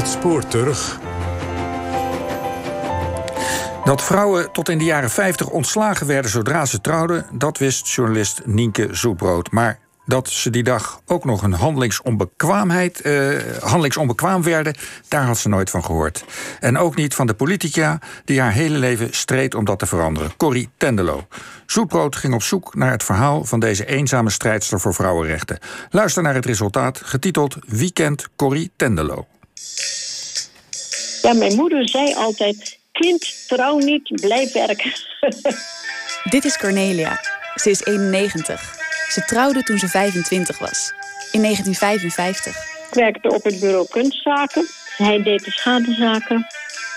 Het 0.00 0.08
spoor 0.08 0.46
terug. 0.46 1.00
Dat 3.84 4.02
vrouwen 4.02 4.52
tot 4.52 4.68
in 4.68 4.78
de 4.78 4.84
jaren 4.84 5.10
50 5.10 5.48
ontslagen 5.48 6.06
werden 6.06 6.30
zodra 6.30 6.64
ze 6.66 6.80
trouwden, 6.80 7.26
dat 7.32 7.58
wist 7.58 7.88
journalist 7.88 8.40
Nienke 8.44 8.88
Zoebrood. 8.90 9.50
Maar 9.50 9.78
dat 10.06 10.28
ze 10.28 10.50
die 10.50 10.62
dag 10.62 11.00
ook 11.06 11.24
nog 11.24 11.42
een 11.42 11.52
handelingsonbekwaamheid, 11.52 13.00
eh, 13.00 13.38
handelingsonbekwaam 13.62 14.42
werden, 14.42 14.74
daar 15.08 15.24
had 15.24 15.38
ze 15.38 15.48
nooit 15.48 15.70
van 15.70 15.84
gehoord. 15.84 16.24
En 16.60 16.78
ook 16.78 16.96
niet 16.96 17.14
van 17.14 17.26
de 17.26 17.34
politica 17.34 17.98
die 18.24 18.40
haar 18.40 18.52
hele 18.52 18.78
leven 18.78 19.08
streed 19.10 19.54
om 19.54 19.64
dat 19.64 19.78
te 19.78 19.86
veranderen, 19.86 20.36
Corrie 20.36 20.70
Tendelo. 20.76 21.26
Zoetbrood 21.66 22.16
ging 22.16 22.34
op 22.34 22.42
zoek 22.42 22.74
naar 22.74 22.90
het 22.90 23.04
verhaal 23.04 23.44
van 23.44 23.60
deze 23.60 23.86
eenzame 23.86 24.30
strijdster 24.30 24.80
voor 24.80 24.94
vrouwenrechten. 24.94 25.58
Luister 25.90 26.22
naar 26.22 26.34
het 26.34 26.46
resultaat, 26.46 27.00
getiteld 27.04 27.56
Weekend 27.66 28.28
Corrie 28.36 28.70
Tendelo. 28.76 29.26
Ja, 31.22 31.32
mijn 31.32 31.56
moeder 31.56 31.88
zei 31.88 32.14
altijd: 32.14 32.78
kind, 32.92 33.48
trouw 33.48 33.78
niet, 33.78 34.20
blijf 34.20 34.52
werken. 34.52 34.92
Dit 36.30 36.44
is 36.44 36.58
Cornelia. 36.58 37.20
Ze 37.54 37.70
is 37.70 37.84
91. 37.84 38.78
Ze 39.08 39.24
trouwde 39.24 39.62
toen 39.62 39.78
ze 39.78 39.88
25 39.88 40.58
was, 40.58 40.92
in 41.32 41.42
1955. 41.42 42.56
Ik 42.88 42.94
werkte 42.94 43.28
op 43.34 43.44
het 43.44 43.60
bureau 43.60 43.86
kunstzaken. 43.90 44.66
Hij 44.96 45.22
deed 45.22 45.44
de 45.44 45.50
schadezaken. 45.50 46.46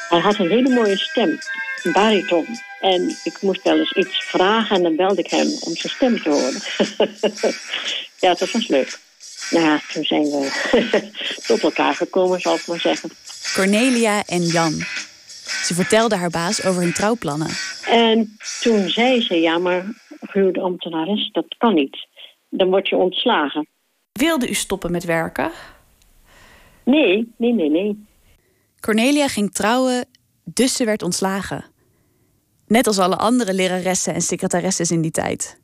Hij 0.09 0.19
had 0.19 0.39
een 0.39 0.49
hele 0.49 0.69
mooie 0.69 0.97
stem, 0.97 1.39
een 1.83 1.91
bariton. 1.91 2.45
En 2.79 3.15
ik 3.23 3.41
moest 3.41 3.63
wel 3.63 3.77
eens 3.77 3.93
iets 3.93 4.23
vragen 4.23 4.75
en 4.75 4.83
dan 4.83 4.95
belde 4.95 5.21
ik 5.21 5.29
hem 5.29 5.47
om 5.59 5.75
zijn 5.75 5.93
stem 5.93 6.21
te 6.21 6.29
horen. 6.29 6.61
ja, 8.23 8.33
dat 8.33 8.51
was 8.51 8.67
leuk. 8.67 8.99
Nou 9.53 9.65
ja, 9.65 9.81
toen 9.93 10.03
zijn 10.03 10.23
we 10.23 10.51
tot 11.47 11.63
elkaar 11.63 11.95
gekomen, 11.95 12.39
zal 12.39 12.55
ik 12.55 12.67
maar 12.67 12.79
zeggen. 12.79 13.09
Cornelia 13.53 14.23
en 14.25 14.41
Jan. 14.41 14.73
Ze 15.63 15.73
vertelde 15.73 16.15
haar 16.15 16.29
baas 16.29 16.65
over 16.65 16.81
hun 16.81 16.93
trouwplannen. 16.93 17.49
En 17.85 18.37
toen 18.61 18.89
zei 18.89 19.21
ze, 19.21 19.39
ja, 19.39 19.57
maar 19.57 19.85
gehuwde 20.21 20.61
ambtenares, 20.61 21.29
dat 21.31 21.55
kan 21.57 21.73
niet. 21.73 22.07
Dan 22.49 22.69
word 22.69 22.89
je 22.89 22.95
ontslagen. 22.95 23.67
Wilde 24.11 24.49
u 24.49 24.53
stoppen 24.53 24.91
met 24.91 25.03
werken? 25.03 25.51
Nee, 26.83 27.33
nee, 27.37 27.53
nee, 27.53 27.69
nee. 27.69 28.05
Cornelia 28.79 29.27
ging 29.27 29.53
trouwen, 29.53 30.05
dus 30.43 30.75
ze 30.75 30.85
werd 30.85 31.01
ontslagen. 31.03 31.65
Net 32.67 32.87
als 32.87 32.99
alle 32.99 33.15
andere 33.15 33.53
leraressen 33.53 34.13
en 34.13 34.21
secretaresses 34.21 34.91
in 34.91 35.01
die 35.01 35.11
tijd. 35.11 35.61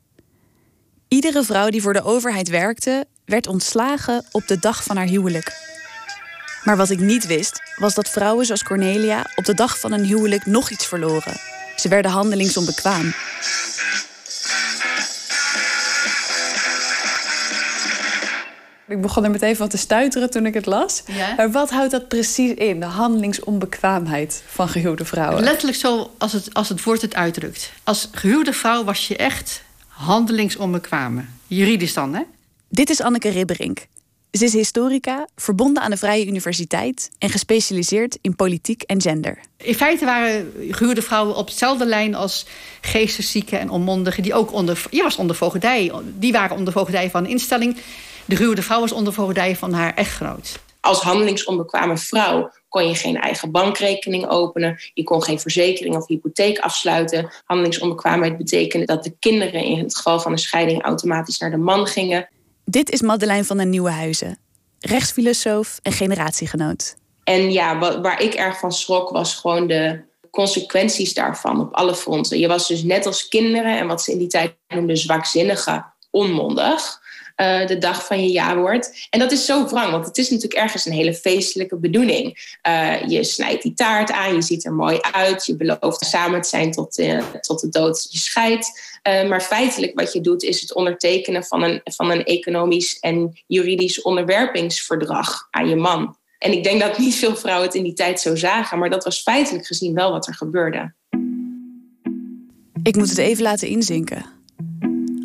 Iedere 1.08 1.42
vrouw 1.42 1.68
die 1.68 1.82
voor 1.82 1.92
de 1.92 2.02
overheid 2.02 2.48
werkte, 2.48 3.06
werd 3.30 3.46
ontslagen 3.46 4.24
op 4.30 4.46
de 4.46 4.58
dag 4.58 4.84
van 4.84 4.96
haar 4.96 5.06
huwelijk. 5.06 5.52
Maar 6.64 6.76
wat 6.76 6.90
ik 6.90 6.98
niet 6.98 7.26
wist, 7.26 7.62
was 7.76 7.94
dat 7.94 8.08
vrouwen 8.08 8.46
zoals 8.46 8.62
Cornelia 8.62 9.26
op 9.34 9.44
de 9.44 9.54
dag 9.54 9.78
van 9.78 9.92
een 9.92 10.04
huwelijk 10.04 10.46
nog 10.46 10.70
iets 10.70 10.86
verloren. 10.86 11.40
Ze 11.76 11.88
werden 11.88 12.10
handelingsonbekwaam. 12.10 13.12
Ik 18.88 19.00
begon 19.00 19.24
er 19.24 19.30
meteen 19.30 19.56
van 19.56 19.68
te 19.68 19.76
stuiteren 19.76 20.30
toen 20.30 20.46
ik 20.46 20.54
het 20.54 20.66
las. 20.66 21.02
Maar 21.36 21.50
wat 21.50 21.70
houdt 21.70 21.90
dat 21.90 22.08
precies 22.08 22.54
in, 22.54 22.80
de 22.80 22.86
handelingsonbekwaamheid 22.86 24.42
van 24.46 24.68
gehuwde 24.68 25.04
vrouwen? 25.04 25.42
Letterlijk 25.42 25.78
zo 25.78 26.14
als 26.18 26.32
het, 26.32 26.54
als 26.54 26.68
het 26.68 26.84
woord 26.84 27.02
het 27.02 27.14
uitdrukt. 27.14 27.72
Als 27.84 28.08
gehuwde 28.12 28.52
vrouw 28.52 28.84
was 28.84 29.08
je 29.08 29.16
echt 29.16 29.62
handelingsonbekwame. 29.88 31.24
Juridisch 31.46 31.94
dan, 31.94 32.14
hè? 32.14 32.22
Dit 32.72 32.90
is 32.90 33.00
Anneke 33.00 33.28
Ribberink. 33.28 33.86
Ze 34.32 34.44
is 34.44 34.52
historica, 34.52 35.26
verbonden 35.36 35.82
aan 35.82 35.90
de 35.90 35.96
Vrije 35.96 36.26
Universiteit 36.26 37.10
en 37.18 37.30
gespecialiseerd 37.30 38.18
in 38.20 38.36
politiek 38.36 38.82
en 38.82 39.00
gender. 39.00 39.38
In 39.56 39.74
feite 39.74 40.04
waren 40.04 40.52
gehuwde 40.70 41.02
vrouwen 41.02 41.36
op 41.36 41.46
dezelfde 41.46 41.86
lijn 41.86 42.14
als 42.14 42.46
geesteszieken 42.80 43.60
en 43.60 43.70
onmondigen. 43.70 44.22
Die 44.22 44.34
ook 44.34 44.52
onder, 44.52 44.84
je 44.90 45.02
was 45.02 45.16
onder 45.16 45.36
voogdij. 45.36 45.92
Die 46.04 46.32
waren 46.32 46.56
onder 46.56 46.72
voogdij 46.72 47.10
van 47.10 47.24
een 47.24 47.30
instelling. 47.30 47.76
De 48.24 48.36
gehuwde 48.36 48.62
vrouw 48.62 48.80
was 48.80 48.92
onder 48.92 49.12
voogdij 49.12 49.56
van 49.56 49.72
haar 49.72 49.94
echtgenoot. 49.94 50.58
Als 50.80 51.00
handelingsonbekwamen 51.00 51.98
vrouw 51.98 52.52
kon 52.68 52.88
je 52.88 52.94
geen 52.94 53.20
eigen 53.20 53.50
bankrekening 53.50 54.28
openen. 54.28 54.78
Je 54.94 55.02
kon 55.02 55.22
geen 55.22 55.40
verzekering 55.40 55.96
of 55.96 56.06
hypotheek 56.06 56.58
afsluiten. 56.58 57.30
Handelingsonbekwaamheid 57.44 58.36
betekende 58.36 58.86
dat 58.86 59.04
de 59.04 59.14
kinderen 59.18 59.64
in 59.64 59.78
het 59.78 59.96
geval 59.96 60.20
van 60.20 60.32
een 60.32 60.38
scheiding 60.38 60.82
automatisch 60.82 61.38
naar 61.38 61.50
de 61.50 61.56
man 61.56 61.86
gingen. 61.86 62.28
Dit 62.70 62.90
is 62.90 63.00
Madeleine 63.00 63.44
van 63.44 63.56
den 63.56 63.70
Nieuwenhuizen, 63.70 64.38
rechtsfilosoof 64.78 65.78
en 65.82 65.92
generatiegenoot. 65.92 66.96
En 67.24 67.52
ja, 67.52 67.78
waar 68.00 68.22
ik 68.22 68.34
erg 68.34 68.58
van 68.58 68.72
schrok 68.72 69.10
was 69.10 69.34
gewoon 69.34 69.66
de 69.66 70.00
consequenties 70.30 71.14
daarvan 71.14 71.60
op 71.60 71.74
alle 71.74 71.94
fronten. 71.94 72.38
Je 72.38 72.48
was 72.48 72.68
dus 72.68 72.82
net 72.82 73.06
als 73.06 73.28
kinderen 73.28 73.78
en 73.78 73.86
wat 73.86 74.02
ze 74.02 74.12
in 74.12 74.18
die 74.18 74.28
tijd 74.28 74.56
noemden 74.68 74.96
zwakzinnige, 74.96 75.84
onmondig. 76.10 76.99
Uh, 77.40 77.66
de 77.66 77.78
dag 77.78 78.06
van 78.06 78.22
je 78.22 78.30
jaarwoord. 78.30 79.06
En 79.10 79.18
dat 79.18 79.32
is 79.32 79.44
zo 79.44 79.66
wrang, 79.66 79.90
want 79.90 80.06
het 80.06 80.18
is 80.18 80.30
natuurlijk 80.30 80.60
ergens 80.60 80.86
een 80.86 80.92
hele 80.92 81.14
feestelijke 81.14 81.76
bedoeling. 81.76 82.56
Uh, 82.68 83.08
je 83.08 83.24
snijdt 83.24 83.62
die 83.62 83.74
taart 83.74 84.12
aan, 84.12 84.34
je 84.34 84.42
ziet 84.42 84.64
er 84.64 84.72
mooi 84.72 84.98
uit, 85.12 85.46
je 85.46 85.56
belooft 85.56 86.04
samen 86.04 86.40
te 86.40 86.48
zijn 86.48 86.72
tot, 86.72 86.98
uh, 86.98 87.22
tot 87.40 87.60
de 87.60 87.68
dood 87.68 88.06
je 88.10 88.18
scheidt. 88.18 88.98
maar 89.02 89.40
feitelijk 89.40 90.00
wat 90.00 90.12
je 90.12 90.20
doet 90.20 90.42
is 90.42 90.60
het 90.60 90.74
ondertekenen 90.74 91.44
van 91.44 91.62
een, 91.62 91.80
van 91.84 92.10
een 92.10 92.24
economisch 92.24 92.98
en 92.98 93.42
juridisch 93.46 94.02
onderwerpingsverdrag 94.02 95.48
aan 95.50 95.68
je 95.68 95.76
man. 95.76 96.16
En 96.38 96.52
ik 96.52 96.64
denk 96.64 96.80
dat 96.80 96.98
niet 96.98 97.14
veel 97.14 97.36
vrouwen 97.36 97.66
het 97.66 97.76
in 97.76 97.84
die 97.84 97.92
tijd 97.92 98.20
zo 98.20 98.36
zagen, 98.36 98.78
maar 98.78 98.90
dat 98.90 99.04
was 99.04 99.22
feitelijk 99.22 99.66
gezien 99.66 99.94
wel 99.94 100.10
wat 100.10 100.26
er 100.26 100.34
gebeurde. 100.34 100.94
Ik 102.82 102.96
moet 102.96 103.08
het 103.08 103.18
even 103.18 103.42
laten 103.42 103.68
inzinken. 103.68 104.39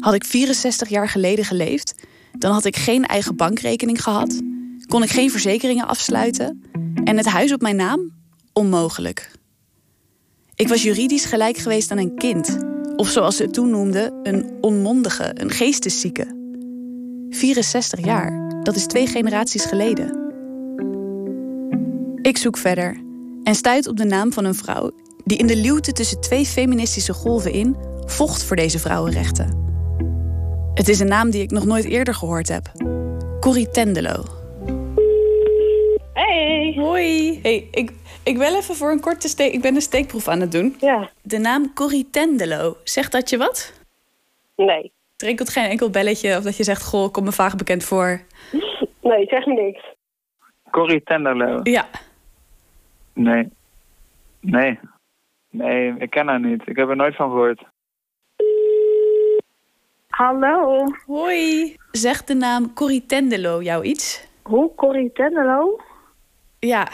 Had 0.06 0.14
ik 0.14 0.24
64 0.24 0.90
jaar 0.90 1.10
geleden 1.10 1.46
geleefd, 1.46 1.96
dan 2.32 2.52
had 2.52 2.66
ik 2.66 2.76
geen 2.76 3.06
eigen 3.06 3.36
bankrekening 3.36 4.04
gehad, 4.04 4.42
kon 4.88 5.04
ik 5.04 5.10
geen 5.10 5.32
verzekeringen 5.32 5.88
afsluiten 5.88 6.64
en 7.04 7.18
het 7.18 7.26
huis 7.26 7.54
op 7.54 7.62
mijn 7.62 7.76
naam 7.76 8.12
onmogelijk. 8.54 9.32
Ik 10.56 10.68
was 10.68 10.84
juridisch 10.84 11.26
gelijk 11.26 11.58
geweest 11.58 11.92
aan 11.92 11.98
een 11.98 12.16
kind, 12.16 12.58
of 12.96 13.10
zoals 13.10 13.36
ze 13.36 13.44
het 13.44 13.54
toen 13.54 13.70
noemden, 13.70 14.20
een 14.24 14.58
onmondige, 14.62 15.32
een 15.34 15.52
geesteszieke. 15.52 16.28
64 17.30 18.06
jaar, 18.06 18.60
dat 18.64 18.76
is 18.76 18.86
twee 18.86 19.08
generaties 19.08 19.66
geleden. 19.66 20.24
Ik 22.22 22.38
zoek 22.38 22.58
verder 22.58 23.02
en 23.44 23.56
stuit 23.56 23.88
op 23.88 23.98
de 23.98 24.06
naam 24.06 24.34
van 24.34 24.46
een 24.46 24.56
vrouw 24.56 24.92
die 25.24 25.38
in 25.38 25.48
de 25.48 25.58
luwte 25.58 25.92
tussen 25.92 26.22
twee 26.22 26.46
feministische 26.46 27.14
golven 27.14 27.52
in 27.52 27.76
vocht 28.06 28.44
voor 28.44 28.56
deze 28.56 28.80
vrouwenrechten. 28.80 29.66
Het 30.76 30.88
is 30.88 31.00
een 31.00 31.08
naam 31.08 31.30
die 31.30 31.42
ik 31.42 31.52
nog 31.52 31.66
nooit 31.66 31.86
eerder 31.86 32.14
gehoord 32.14 32.48
heb. 32.48 32.64
Corrie 33.40 33.70
Tendelo. 33.70 34.24
Hey. 36.14 36.74
Hoi. 36.78 37.40
Hey, 37.42 37.68
ik, 37.72 37.92
ik 38.24 38.38
wil 38.38 38.56
even 38.56 38.76
voor 38.76 38.92
een 38.92 39.00
korte 39.00 39.28
steek... 39.28 39.54
Ik 39.54 39.62
ben 39.62 39.76
een 39.76 39.82
steekproef 39.82 40.28
aan 40.28 40.40
het 40.40 40.52
doen. 40.52 40.76
Ja. 40.80 41.10
De 41.22 41.38
naam 41.38 41.74
Corrie 41.74 42.10
Tendelo. 42.10 42.78
Zegt 42.84 43.12
dat 43.12 43.30
je 43.30 43.38
wat? 43.38 43.82
Nee. 44.56 44.92
Het 45.12 45.22
rinkelt 45.22 45.50
geen 45.50 45.70
enkel 45.70 45.90
belletje 45.90 46.38
of 46.38 46.44
dat 46.44 46.58
je 46.58 46.64
zegt... 46.64 46.84
Goh, 46.84 47.12
kom 47.12 47.24
me 47.24 47.32
vaag 47.32 47.56
bekend 47.56 47.84
voor. 47.84 48.22
Nee, 49.02 49.26
zeg 49.26 49.46
me 49.46 49.54
niks. 49.54 49.84
Corrie 50.72 51.04
Tendelo. 51.04 51.60
Ja. 51.64 51.86
Nee. 53.14 53.50
Nee. 54.40 54.80
Nee, 55.50 55.96
ik 55.98 56.10
ken 56.10 56.28
haar 56.28 56.40
niet. 56.40 56.68
Ik 56.68 56.76
heb 56.76 56.90
er 56.90 56.96
nooit 56.96 57.16
van 57.16 57.30
gehoord. 57.30 57.64
Hallo. 60.16 60.84
Hoi. 61.06 61.76
Zegt 61.92 62.28
de 62.28 62.34
naam 62.34 62.74
Corrie 62.74 63.06
Tendelo 63.06 63.62
jou 63.62 63.84
iets? 63.84 64.28
Hoe? 64.44 64.76
Corrie 64.76 65.12
Tendelo? 65.12 65.80
Ja. 66.60 66.88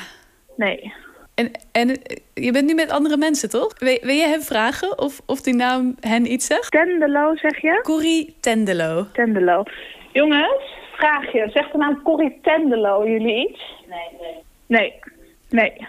Nee. 0.56 0.94
En, 1.36 1.52
en 1.72 1.88
je 2.34 2.52
bent 2.52 2.68
nu 2.68 2.74
met 2.74 2.92
andere 2.92 3.18
mensen, 3.18 3.50
toch? 3.50 3.80
Wil, 3.80 3.98
wil 4.02 4.16
je 4.16 4.28
hem 4.28 4.42
vragen 4.42 5.00
of, 5.00 5.22
of 5.26 5.42
die 5.42 5.54
naam 5.54 5.96
hen 6.00 6.32
iets 6.32 6.46
zegt? 6.46 6.72
Tendelo, 6.72 7.36
zeg 7.36 7.62
je? 7.62 7.80
Corrie 7.84 8.36
Tendelo. 8.40 9.08
Tendelo. 9.14 9.64
Jongens, 10.12 10.64
vraag 10.96 11.32
je. 11.32 11.50
Zegt 11.54 11.72
de 11.72 11.78
naam 11.78 12.02
Corrie 12.04 12.40
Tendelo 12.42 13.08
jullie 13.08 13.50
iets? 13.50 13.62
Nee, 13.90 14.20
nee. 14.22 14.44
Nee. 14.68 14.94
Nee. 15.50 15.88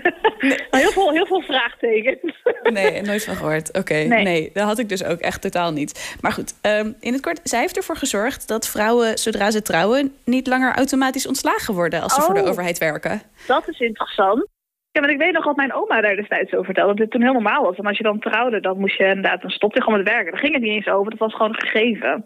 heel, 0.80 0.90
veel, 0.90 1.10
heel 1.10 1.26
veel 1.26 1.40
vraagtekens. 1.40 2.42
nee, 2.62 3.02
nooit 3.02 3.24
van 3.24 3.34
gehoord. 3.34 3.78
Oké, 3.78 3.94
nee. 3.94 4.24
nee. 4.24 4.50
dat 4.52 4.64
had 4.64 4.78
ik 4.78 4.88
dus 4.88 5.04
ook 5.04 5.18
echt 5.18 5.42
totaal 5.42 5.72
niet. 5.72 6.16
Maar 6.20 6.32
goed, 6.32 6.54
um, 6.66 6.96
in 7.00 7.12
het 7.12 7.22
kort, 7.22 7.40
zij 7.42 7.60
heeft 7.60 7.76
ervoor 7.76 7.96
gezorgd 7.96 8.48
dat 8.48 8.68
vrouwen, 8.68 9.18
zodra 9.18 9.50
ze 9.50 9.62
trouwen, 9.62 10.14
niet 10.24 10.46
langer 10.46 10.74
automatisch 10.74 11.26
ontslagen 11.26 11.74
worden 11.74 12.02
als 12.02 12.14
ze 12.14 12.20
voor 12.20 12.34
de 12.34 12.40
Oh. 12.42 12.48
overheid 12.48 12.78
werken. 12.78 13.22
Dat 13.46 13.68
is 13.68 13.80
interessant. 13.80 14.48
Ja, 14.90 15.00
want 15.00 15.12
ik 15.12 15.18
weet 15.18 15.32
nog 15.32 15.44
wat 15.44 15.56
mijn 15.56 15.72
oma 15.72 16.00
daar 16.00 16.16
destijds 16.16 16.52
over 16.52 16.64
vertelde. 16.64 16.88
Dat 16.88 16.96
dit 16.96 17.10
toen 17.10 17.22
heel 17.22 17.32
normaal 17.32 17.62
was. 17.62 17.76
En 17.76 17.86
als 17.86 17.96
je 17.96 18.02
dan 18.02 18.18
trouwde, 18.18 18.60
dan 18.60 18.78
moest 18.78 18.96
je 18.96 19.04
inderdaad... 19.04 19.40
dan 19.42 19.50
stopte 19.50 19.78
je 19.78 19.84
gewoon 19.84 19.98
met 19.98 20.08
werken. 20.08 20.32
Daar 20.32 20.40
ging 20.40 20.52
het 20.52 20.62
niet 20.62 20.72
eens 20.72 20.88
over. 20.88 21.10
Dat 21.10 21.18
was 21.18 21.34
gewoon 21.34 21.48
een 21.48 21.60
gegeven. 21.60 22.24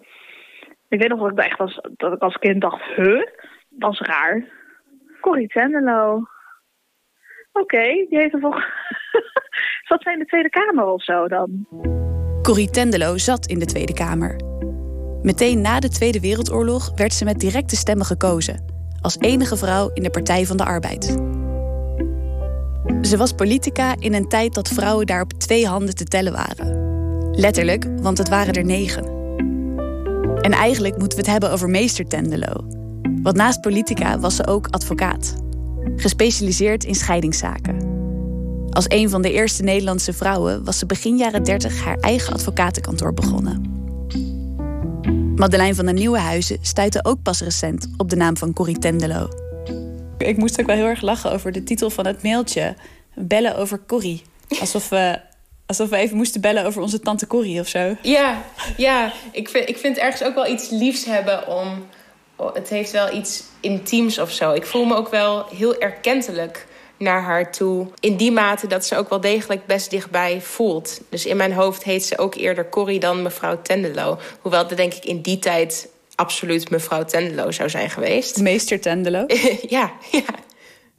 Ik 0.88 1.00
weet 1.00 1.08
nog 1.08 1.20
dat 1.20 1.30
ik 1.30 1.44
echt 1.44 1.58
was, 1.58 1.80
dat 1.96 2.12
ik 2.12 2.22
als 2.22 2.36
kind 2.36 2.60
dacht... 2.60 2.82
Huh? 2.96 3.26
Dat 3.69 3.92
is 3.92 4.00
raar. 4.00 4.44
Corrie 5.20 5.48
Tendelo. 5.48 6.22
Oké, 7.61 8.06
die 8.08 8.19
heeft 8.19 8.35
er 8.35 8.41
volgens... 8.41 8.64
zat 9.88 10.03
zij 10.03 10.12
in 10.12 10.19
de 10.19 10.25
Tweede 10.25 10.50
Kamer 10.50 10.85
of 10.85 11.05
zo 11.05 11.29
dan? 11.29 11.67
Corrie 12.43 12.70
Tendelo 12.70 13.17
zat 13.17 13.47
in 13.47 13.58
de 13.58 13.64
Tweede 13.64 13.94
Kamer. 13.94 14.41
Meteen 15.23 15.61
na 15.61 15.81
de 15.81 15.88
Tweede 15.88 16.20
Wereldoorlog 16.20 16.93
werd 16.97 17.12
ze 17.12 17.25
met 17.25 17.41
directe 17.41 17.76
stemmen 17.76 18.06
gekozen. 18.06 18.64
Als 19.00 19.19
enige 19.19 19.56
vrouw 19.56 19.91
in 19.94 20.03
de 20.03 20.11
Partij 20.11 20.44
van 20.47 20.56
de 20.56 20.64
Arbeid. 20.64 21.05
Ze 23.03 23.17
was 23.17 23.32
politica 23.32 23.94
in 23.99 24.14
een 24.14 24.29
tijd 24.29 24.55
dat 24.55 24.69
vrouwen 24.69 25.06
daar 25.06 25.23
op 25.23 25.32
twee 25.32 25.67
handen 25.67 25.94
te 25.94 26.05
tellen 26.05 26.32
waren. 26.32 26.85
Letterlijk, 27.31 27.85
want 28.00 28.19
het 28.19 28.29
waren 28.29 28.55
er 28.55 28.64
negen. 28.64 29.05
En 30.41 30.53
eigenlijk 30.53 30.99
moeten 30.99 31.19
we 31.19 31.25
het 31.25 31.32
hebben 31.32 31.50
over 31.50 31.69
meester 31.69 32.06
Tendelo. 32.06 32.67
Want 33.23 33.37
naast 33.37 33.61
politica 33.61 34.19
was 34.19 34.37
ze 34.37 34.47
ook 34.47 34.67
advocaat. 34.70 35.45
Gespecialiseerd 35.96 36.84
in 36.84 36.94
scheidingszaken. 36.94 37.94
Als 38.70 38.84
een 38.88 39.10
van 39.10 39.22
de 39.22 39.32
eerste 39.32 39.62
Nederlandse 39.62 40.12
vrouwen 40.12 40.64
was 40.64 40.78
ze 40.78 40.86
begin 40.86 41.16
jaren 41.16 41.42
30 41.42 41.84
haar 41.84 41.98
eigen 41.98 42.32
advocatenkantoor 42.32 43.14
begonnen. 43.14 43.74
Madeleine 45.36 45.74
van 45.74 45.84
der 45.84 45.94
Nieuwenhuizen 45.94 46.58
stuitte 46.60 47.04
ook 47.04 47.22
pas 47.22 47.40
recent 47.40 47.88
op 47.96 48.10
de 48.10 48.16
naam 48.16 48.36
van 48.36 48.52
Corrie 48.52 48.78
Tendelo. 48.78 49.28
Ik 50.18 50.36
moest 50.36 50.60
ook 50.60 50.66
wel 50.66 50.76
heel 50.76 50.86
erg 50.86 51.00
lachen 51.00 51.32
over 51.32 51.52
de 51.52 51.62
titel 51.62 51.90
van 51.90 52.06
het 52.06 52.22
mailtje. 52.22 52.74
Bellen 53.14 53.56
over 53.56 53.80
Corrie. 53.86 54.22
Alsof 54.60 54.88
we, 54.88 55.20
alsof 55.66 55.88
we 55.88 55.96
even 55.96 56.16
moesten 56.16 56.40
bellen 56.40 56.64
over 56.64 56.82
onze 56.82 57.00
tante 57.00 57.26
Corrie 57.26 57.60
of 57.60 57.68
zo. 57.68 57.96
Ja, 58.02 58.42
ja. 58.76 59.12
Ik, 59.32 59.48
vind, 59.48 59.68
ik 59.68 59.76
vind 59.76 59.98
ergens 59.98 60.22
ook 60.22 60.34
wel 60.34 60.46
iets 60.46 60.70
liefs 60.70 61.04
hebben 61.04 61.48
om... 61.48 61.86
Het 62.36 62.68
heeft 62.68 62.90
wel 62.90 63.14
iets 63.14 63.42
intiems 63.60 64.18
of 64.18 64.30
zo. 64.30 64.52
Ik 64.52 64.66
voel 64.66 64.84
me 64.84 64.94
ook 64.94 65.08
wel 65.08 65.46
heel 65.54 65.78
erkentelijk 65.78 66.66
naar 66.98 67.22
haar 67.22 67.52
toe. 67.52 67.86
In 68.00 68.16
die 68.16 68.32
mate 68.32 68.66
dat 68.66 68.86
ze 68.86 68.96
ook 68.96 69.08
wel 69.08 69.20
degelijk 69.20 69.66
best 69.66 69.90
dichtbij 69.90 70.40
voelt. 70.40 71.00
Dus 71.08 71.26
in 71.26 71.36
mijn 71.36 71.52
hoofd 71.52 71.82
heet 71.82 72.04
ze 72.04 72.18
ook 72.18 72.34
eerder 72.34 72.68
Corrie 72.68 73.00
dan 73.00 73.22
mevrouw 73.22 73.62
Tendelo. 73.62 74.18
Hoewel 74.40 74.68
dat 74.68 74.76
denk 74.76 74.94
ik 74.94 75.04
in 75.04 75.20
die 75.20 75.38
tijd 75.38 75.88
absoluut 76.14 76.70
mevrouw 76.70 77.04
Tendelo 77.04 77.50
zou 77.50 77.70
zijn 77.70 77.90
geweest. 77.90 78.40
Meester 78.42 78.80
Tendelo? 78.80 79.24
ja, 79.68 79.92
ja. 80.10 80.22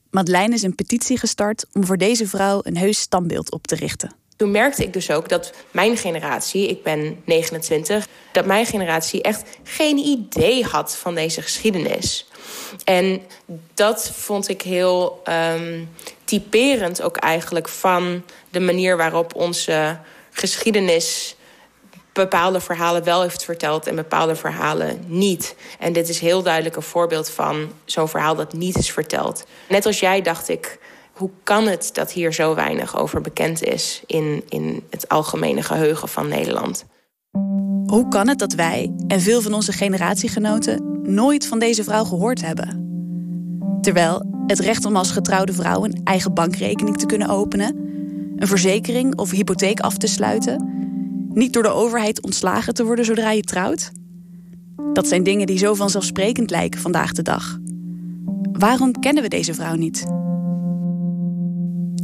Madeleine 0.10 0.54
is 0.54 0.64
een 0.64 0.76
petitie 0.76 1.18
gestart 1.18 1.66
om 1.74 1.86
voor 1.86 1.98
deze 1.98 2.28
vrouw 2.28 2.60
een 2.64 2.78
heus 2.78 3.00
standbeeld 3.00 3.52
op 3.52 3.68
te 3.68 3.76
richten. 3.76 4.16
Toen 4.38 4.52
merkte 4.52 4.84
ik 4.84 4.94
dus 4.94 5.12
ook 5.12 5.30
dat 5.30 5.52
mijn 5.72 5.98
generatie, 5.98 6.68
ik 6.68 6.84
ben 6.84 7.22
29, 7.26 8.08
dat 8.32 8.46
mijn 8.46 8.66
generatie 8.66 9.22
echt 9.22 9.44
geen 9.64 9.98
idee 9.98 10.64
had 10.64 10.96
van 10.96 11.16
deze 11.16 11.42
geschiedenis. 11.42 12.28
En 12.84 13.22
dat 13.74 14.12
vond 14.14 14.48
ik 14.50 14.62
heel 14.62 15.22
um, 15.54 15.90
typerend 16.24 17.02
ook 17.02 17.18
eigenlijk 17.18 17.68
van 17.68 18.24
de 18.50 18.60
manier 18.60 18.98
waarop 18.98 19.36
onze 19.36 20.00
geschiedenis 20.32 21.36
bepaalde 22.14 22.60
verhalen 22.60 23.04
wel 23.04 23.22
heeft 23.22 23.44
verteld 23.44 23.88
en 23.88 23.96
bepaalde 23.96 24.36
verhalen 24.36 25.04
niet. 25.08 25.56
En 25.80 25.94
dit 25.94 26.10
is 26.10 26.20
heel 26.20 26.44
duidelijk 26.44 26.76
een 26.76 26.82
voorbeeld 26.82 27.30
van 27.30 27.72
zo'n 27.86 28.10
verhaal 28.10 28.36
dat 28.36 28.54
niet 28.54 28.78
is 28.78 28.92
verteld. 28.92 29.46
Net 29.70 29.86
als 29.86 30.00
jij 30.00 30.22
dacht 30.22 30.50
ik, 30.50 30.80
hoe 31.18 31.30
kan 31.44 31.68
het 31.68 31.90
dat 31.94 32.12
hier 32.12 32.34
zo 32.34 32.56
weinig 32.56 32.98
over 32.98 33.22
bekend 33.22 33.64
is 33.64 34.02
in, 34.06 34.44
in 34.50 34.84
het 34.90 35.10
algemene 35.10 35.62
geheugen 35.62 36.08
van 36.08 36.28
Nederland? 36.28 36.86
Hoe 37.86 38.08
kan 38.10 38.28
het 38.28 38.40
dat 38.40 38.54
wij 38.54 38.94
en 39.08 39.22
veel 39.22 39.42
van 39.42 39.54
onze 39.54 39.72
generatiegenoten 39.72 41.00
nooit 41.04 41.48
van 41.48 41.60
deze 41.60 41.84
vrouw 41.84 42.04
gehoord 42.04 42.42
hebben? 42.42 42.86
Terwijl 43.82 44.44
het 44.48 44.60
recht 44.60 44.86
om 44.86 44.96
als 44.96 45.12
getrouwde 45.12 45.54
vrouw 45.54 45.84
een 45.84 46.02
eigen 46.04 46.34
bankrekening 46.34 46.98
te 46.98 47.06
kunnen 47.06 47.30
openen, 47.30 47.76
een 48.36 48.48
verzekering 48.48 49.18
of 49.18 49.32
hypotheek 49.32 49.80
af 49.80 49.98
te 49.98 50.08
sluiten, 50.08 50.70
niet 51.34 51.54
door 51.54 51.64
de 51.64 51.70
overheid 51.70 52.22
ontslagen 52.22 52.74
te 52.74 52.86
worden 52.86 53.06
zodra 53.06 53.32
je 53.32 53.42
trouwt, 53.42 53.92
dat 54.94 55.08
zijn 55.08 55.24
dingen 55.24 55.48
die 55.48 55.58
zo 55.58 55.74
vanzelfsprekend 55.74 56.50
lijken 56.50 56.82
vandaag 56.82 57.12
de 57.12 57.22
dag. 57.22 57.58
Waarom 58.52 59.00
kennen 59.00 59.24
we 59.24 59.30
deze 59.30 59.54
vrouw 59.54 59.76
niet? 59.76 60.06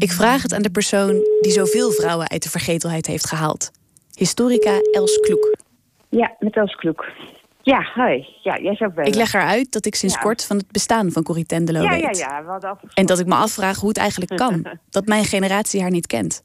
Ik 0.04 0.12
vraag 0.12 0.42
het 0.42 0.54
aan 0.54 0.62
de 0.62 0.72
persoon 0.72 1.28
die 1.42 1.52
zoveel 1.52 1.92
vrouwen 1.92 2.30
uit 2.30 2.44
de 2.44 2.50
vergetelheid 2.50 3.08
heeft 3.08 3.28
gehaald. 3.28 3.72
Historica 4.14 4.80
Els 4.92 5.20
Kloek. 5.20 5.58
Ja, 6.10 6.36
met 6.40 6.56
Els 6.56 6.76
Kloek. 6.76 7.06
Ja, 7.62 7.92
hoi. 7.94 8.28
Ja, 8.42 8.60
jij 8.60 8.76
zou 8.76 8.92
bellen. 8.92 9.10
Ik 9.10 9.16
leg 9.16 9.34
eruit 9.34 9.72
dat 9.72 9.86
ik 9.86 9.96
sinds 9.96 10.18
kort 10.18 10.46
van 10.46 10.58
het 10.58 10.72
bestaan 10.72 11.12
van 11.12 11.24
Corrie 11.24 11.46
Tendelo 11.46 11.82
ja, 11.82 11.90
weet. 11.90 12.18
Ja, 12.18 12.44
ja, 12.48 12.60
we 12.60 12.76
En 12.94 13.06
dat 13.06 13.20
ik 13.20 13.26
me 13.26 13.36
afvraag 13.36 13.80
hoe 13.80 13.90
het 13.90 13.98
eigenlijk 13.98 14.36
kan. 14.36 14.66
dat 14.90 15.06
mijn 15.06 15.26
generatie 15.26 15.82
haar 15.82 15.92
niet 15.92 16.08
kent. 16.08 16.42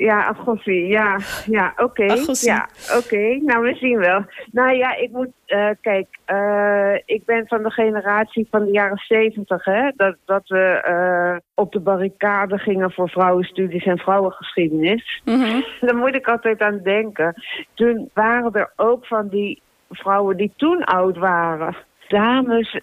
Ja, 0.00 0.26
Agossie, 0.26 0.86
ja, 0.86 1.18
ja, 1.46 1.72
oké. 1.76 2.04
Ja, 2.40 2.68
oké, 2.96 3.38
nou 3.42 3.62
we 3.62 3.74
zien 3.74 3.98
wel. 3.98 4.24
Nou 4.52 4.72
ja, 4.72 4.96
ik 4.96 5.10
moet, 5.10 5.30
uh, 5.46 5.68
kijk, 5.80 6.06
uh, 6.32 6.94
ik 7.04 7.24
ben 7.24 7.46
van 7.46 7.62
de 7.62 7.70
generatie 7.70 8.46
van 8.50 8.64
de 8.64 8.70
jaren 8.70 9.02
zeventig, 9.08 9.64
hè. 9.64 9.90
Dat, 9.96 10.16
dat 10.24 10.48
we 10.48 10.84
uh, 10.88 11.38
op 11.54 11.72
de 11.72 11.80
barricade 11.80 12.58
gingen 12.58 12.92
voor 12.92 13.08
vrouwenstudies 13.08 13.84
en 13.84 13.98
vrouwengeschiedenis. 13.98 15.22
Mm 15.24 15.40
-hmm. 15.40 15.64
Daar 15.80 15.96
moet 15.96 16.14
ik 16.14 16.28
altijd 16.28 16.60
aan 16.60 16.80
denken. 16.82 17.34
Toen 17.74 18.10
waren 18.14 18.52
er 18.52 18.72
ook 18.76 19.06
van 19.06 19.28
die 19.28 19.62
vrouwen 19.90 20.36
die 20.36 20.52
toen 20.56 20.84
oud 20.84 21.16
waren. 21.16 21.76
Dames 22.08 22.80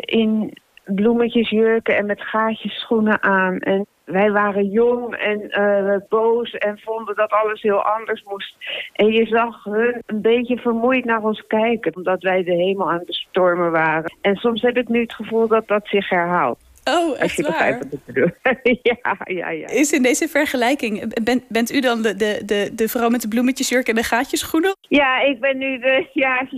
in 0.00 0.52
bloemetjesjurken 0.84 1.96
en 1.96 2.06
met 2.06 2.22
gaatjes 2.22 2.80
schoenen 2.80 3.22
aan. 3.22 3.58
En 3.58 3.86
wij 4.04 4.30
waren 4.30 4.68
jong 4.68 5.14
en 5.14 5.60
uh, 5.60 5.96
boos 6.08 6.50
en 6.50 6.78
vonden 6.78 7.16
dat 7.16 7.30
alles 7.30 7.62
heel 7.62 7.82
anders 7.82 8.22
moest. 8.22 8.56
En 8.92 9.12
je 9.12 9.26
zag 9.26 9.64
hun 9.64 10.02
een 10.06 10.20
beetje 10.20 10.56
vermoeid 10.56 11.04
naar 11.04 11.22
ons 11.22 11.46
kijken, 11.46 11.96
omdat 11.96 12.22
wij 12.22 12.44
de 12.44 12.54
hemel 12.54 12.90
aan 12.90 12.98
het 12.98 13.06
bestormen 13.06 13.70
waren. 13.70 14.12
En 14.20 14.36
soms 14.36 14.62
heb 14.62 14.76
ik 14.76 14.88
nu 14.88 15.00
het 15.00 15.14
gevoel 15.14 15.48
dat 15.48 15.68
dat 15.68 15.86
zich 15.86 16.08
herhaalt. 16.08 16.58
Oh, 16.84 17.12
echt 17.12 17.22
Als 17.22 17.34
je 17.34 17.42
begrijpt 17.42 17.84
wat 17.84 17.92
ik 17.92 18.04
bedoel. 18.04 18.30
ja, 18.82 19.16
ja, 19.24 19.50
ja. 19.50 19.68
Is 19.68 19.92
in 19.92 20.02
deze 20.02 20.28
vergelijking, 20.28 21.22
bent, 21.24 21.48
bent 21.48 21.72
u 21.72 21.80
dan 21.80 22.02
de, 22.02 22.16
de, 22.16 22.42
de, 22.46 22.70
de 22.74 22.88
vrouw 22.88 23.08
met 23.08 23.20
de 23.20 23.28
bloemetjesjurk 23.28 23.88
en 23.88 23.94
de 23.94 24.02
gaatjeschoenen? 24.02 24.76
Ja, 24.80 25.20
ik 25.20 25.40
ben 25.40 25.58
nu 25.58 25.78
de, 25.78 26.08
ja, 26.12 26.48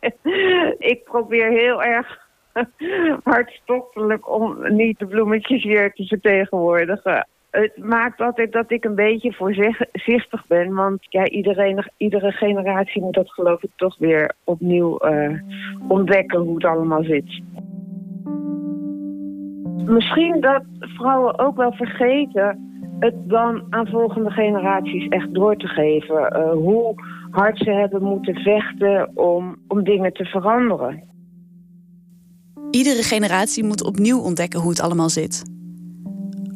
ik 0.92 1.04
probeer 1.04 1.50
heel 1.50 1.82
erg 1.82 2.21
hartstochtelijk 3.24 4.30
om 4.30 4.74
niet 4.74 4.98
de 4.98 5.06
bloemetjes 5.06 5.64
weer 5.64 5.92
te 5.92 6.06
vertegenwoordigen. 6.06 7.26
Het 7.50 7.76
maakt 7.76 8.20
altijd 8.20 8.52
dat 8.52 8.70
ik 8.70 8.84
een 8.84 8.94
beetje 8.94 9.32
voorzichtig 9.32 10.46
ben. 10.46 10.74
Want 10.74 11.00
ja, 11.08 11.28
iedereen, 11.28 11.90
iedere 11.96 12.32
generatie 12.32 13.02
moet 13.02 13.14
dat 13.14 13.32
geloof 13.32 13.62
ik 13.62 13.70
toch 13.76 13.98
weer 13.98 14.32
opnieuw 14.44 14.98
uh, 15.04 15.40
ontdekken 15.88 16.38
hoe 16.38 16.54
het 16.54 16.64
allemaal 16.64 17.02
zit. 17.02 17.42
Misschien 19.86 20.40
dat 20.40 20.62
vrouwen 20.78 21.38
ook 21.38 21.56
wel 21.56 21.72
vergeten 21.72 22.70
het 23.02 23.28
dan 23.28 23.66
aan 23.70 23.86
volgende 23.86 24.30
generaties 24.30 25.08
echt 25.08 25.34
door 25.34 25.56
te 25.56 25.66
geven. 25.66 26.36
Uh, 26.36 26.50
hoe 26.50 26.94
hard 27.30 27.58
ze 27.58 27.70
hebben 27.70 28.02
moeten 28.02 28.34
vechten 28.34 29.10
om, 29.14 29.56
om 29.68 29.84
dingen 29.84 30.12
te 30.12 30.24
veranderen. 30.24 31.11
Iedere 32.72 33.02
generatie 33.02 33.64
moet 33.64 33.82
opnieuw 33.82 34.18
ontdekken 34.18 34.60
hoe 34.60 34.70
het 34.70 34.80
allemaal 34.80 35.10
zit. 35.10 35.42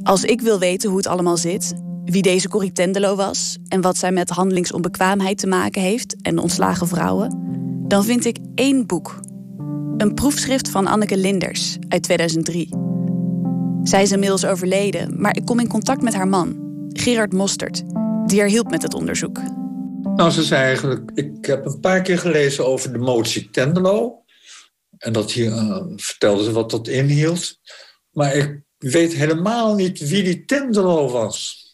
Als 0.03 0.25
ik 0.25 0.41
wil 0.41 0.59
weten 0.59 0.89
hoe 0.89 0.99
het 0.99 1.07
allemaal 1.07 1.37
zit, 1.37 1.75
wie 2.05 2.23
deze 2.23 2.49
Corrie 2.49 2.73
Tendelo 2.73 3.17
was 3.17 3.59
en 3.69 3.81
wat 3.81 3.97
zij 3.97 4.13
met 4.13 4.31
handelingsonbekwaamheid 4.31 5.39
te 5.39 5.47
maken 5.47 5.83
heeft 5.83 6.17
en 6.23 6.39
ontslagen 6.39 6.89
vrouwen, 6.89 7.39
dan 7.89 8.05
vind 8.05 8.25
ik 8.25 8.39
één 8.55 8.87
boek. 8.87 9.21
Een 9.97 10.15
proefschrift 10.15 10.69
van 10.69 10.87
Anneke 10.87 11.17
Linders 11.17 11.77
uit 11.89 12.03
2003. 12.03 12.69
Zij 13.83 14.03
is 14.03 14.13
inmiddels 14.13 14.45
overleden, 14.45 15.21
maar 15.21 15.37
ik 15.37 15.45
kom 15.45 15.61
in 15.61 15.69
contact 15.69 16.03
met 16.03 16.15
haar 16.15 16.29
man, 16.29 16.57
Gerard 16.89 17.33
Mostert, 17.33 17.83
die 18.27 18.41
haar 18.41 18.49
hielp 18.49 18.71
met 18.71 18.83
het 18.83 18.95
onderzoek. 18.95 19.41
Nou, 20.15 20.31
ze 20.31 20.43
zei 20.43 20.63
eigenlijk: 20.63 21.11
Ik 21.15 21.47
heb 21.47 21.67
een 21.67 21.81
paar 21.81 22.03
keer 22.03 22.19
gelezen 22.19 22.67
over 22.67 22.93
de 22.93 22.99
motie 22.99 23.51
Tendelo. 23.51 24.25
En 24.99 25.13
dat 25.13 25.33
hier 25.33 25.51
uh, 25.51 25.83
vertelde 25.97 26.45
ze 26.45 26.53
wat 26.53 26.71
dat 26.71 26.89
inhield. 26.89 27.59
Maar 28.11 28.35
ik 28.35 28.61
weet 28.79 29.15
helemaal 29.15 29.75
niet 29.75 30.09
wie 30.09 30.23
die 30.23 30.45
Tendelo 30.45 31.11
was. 31.11 31.65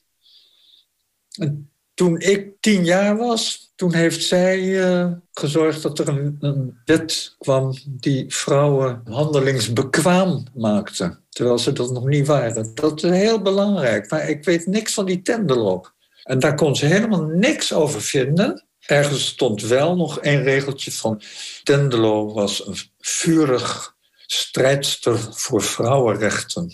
En 1.38 1.70
toen 1.94 2.20
ik 2.20 2.52
tien 2.60 2.84
jaar 2.84 3.16
was, 3.16 3.72
toen 3.74 3.94
heeft 3.94 4.24
zij 4.24 4.60
uh, 4.60 5.12
gezorgd 5.32 5.82
dat 5.82 5.98
er 5.98 6.08
een, 6.08 6.36
een, 6.40 6.78
wet 6.84 7.34
kwam 7.38 7.74
die 7.86 8.24
vrouwen 8.34 9.00
handelingsbekwaam 9.04 10.44
maakte. 10.54 11.20
Terwijl 11.28 11.58
ze 11.58 11.72
dat 11.72 11.90
nog 11.90 12.06
niet 12.06 12.26
waren. 12.26 12.74
Dat 12.74 13.02
is 13.02 13.10
heel 13.10 13.42
belangrijk. 13.42 14.10
Maar 14.10 14.28
ik 14.28 14.44
weet 14.44 14.66
niks 14.66 14.94
van 14.94 15.06
die 15.06 15.22
Tendelo. 15.22 15.84
En 16.22 16.38
daar 16.38 16.54
kon 16.54 16.76
ze 16.76 16.86
helemaal 16.86 17.22
niks 17.22 17.72
over 17.72 18.02
vinden. 18.02 18.66
Ergens 18.86 19.26
stond 19.26 19.62
wel 19.62 19.96
nog 19.96 20.18
een 20.20 20.42
regeltje 20.42 20.92
van... 20.92 21.22
Tendelo 21.62 22.32
was 22.32 22.66
een 22.66 22.76
vurig 23.00 23.96
strijdster 24.26 25.18
voor 25.30 25.62
vrouwenrechten. 25.62 26.72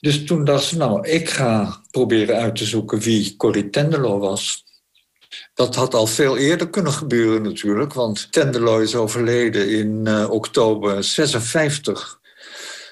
Dus 0.00 0.24
toen 0.24 0.44
dacht 0.44 0.64
ze, 0.64 0.76
nou, 0.76 1.08
ik 1.08 1.30
ga 1.30 1.80
proberen 1.90 2.36
uit 2.36 2.56
te 2.56 2.64
zoeken 2.64 2.98
wie 2.98 3.36
Corrie 3.36 3.70
Tendelo 3.70 4.18
was. 4.18 4.64
Dat 5.54 5.74
had 5.74 5.94
al 5.94 6.06
veel 6.06 6.36
eerder 6.36 6.70
kunnen 6.70 6.92
gebeuren 6.92 7.42
natuurlijk, 7.42 7.92
want 7.92 8.32
Tendelo 8.32 8.78
is 8.78 8.94
overleden 8.94 9.70
in 9.70 10.00
uh, 10.08 10.30
oktober 10.30 11.04
56. 11.04 12.20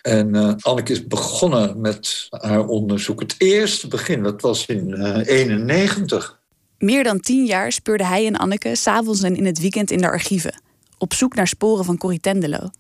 En 0.03 0.35
uh, 0.35 0.55
Anneke 0.61 0.93
is 0.93 1.07
begonnen 1.07 1.81
met 1.81 2.27
haar 2.31 2.67
onderzoek. 2.67 3.21
Het 3.21 3.35
eerste 3.39 3.89
begin, 3.89 4.23
dat 4.23 4.41
was 4.41 4.67
in 4.67 4.89
uh, 4.89 5.21
eh, 5.21 5.27
91. 5.27 6.42
Meer 6.83 7.05
dan 7.05 7.21
tien 7.21 7.45
jaar 7.45 7.73
speurde 7.73 8.05
hij 8.05 8.27
en 8.27 8.37
Anneke 8.37 8.75
s'avonds 8.77 9.23
en 9.23 9.37
in 9.37 9.47
het 9.47 9.61
weekend 9.61 9.91
in 9.91 9.99
de 9.99 10.07
archieven. 10.07 10.63
Op 10.99 11.15
zoek 11.15 11.35
naar 11.35 11.47
sporen 11.47 11.85
van 11.85 11.99
Corrie 11.99 12.21
Tendelo. 12.21 12.71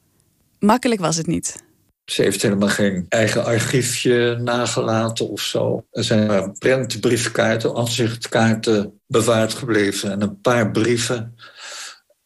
Makkelijk 0.59 1.00
was 1.00 1.16
het 1.16 1.26
niet. 1.26 1.62
Ze 2.04 2.23
heeft 2.23 2.42
helemaal 2.42 2.68
geen 2.68 3.06
eigen 3.09 3.44
archiefje 3.44 4.38
nagelaten 4.40 5.28
of 5.28 5.40
zo. 5.40 5.85
Er 5.90 6.04
zijn 6.04 6.52
prentbriefkaarten, 6.59 7.76
aanzichtkaarten 7.76 9.00
bewaard 9.06 9.54
gebleven 9.54 10.11
en 10.11 10.23
een 10.23 10.40
paar 10.40 10.71
brieven. 10.71 11.37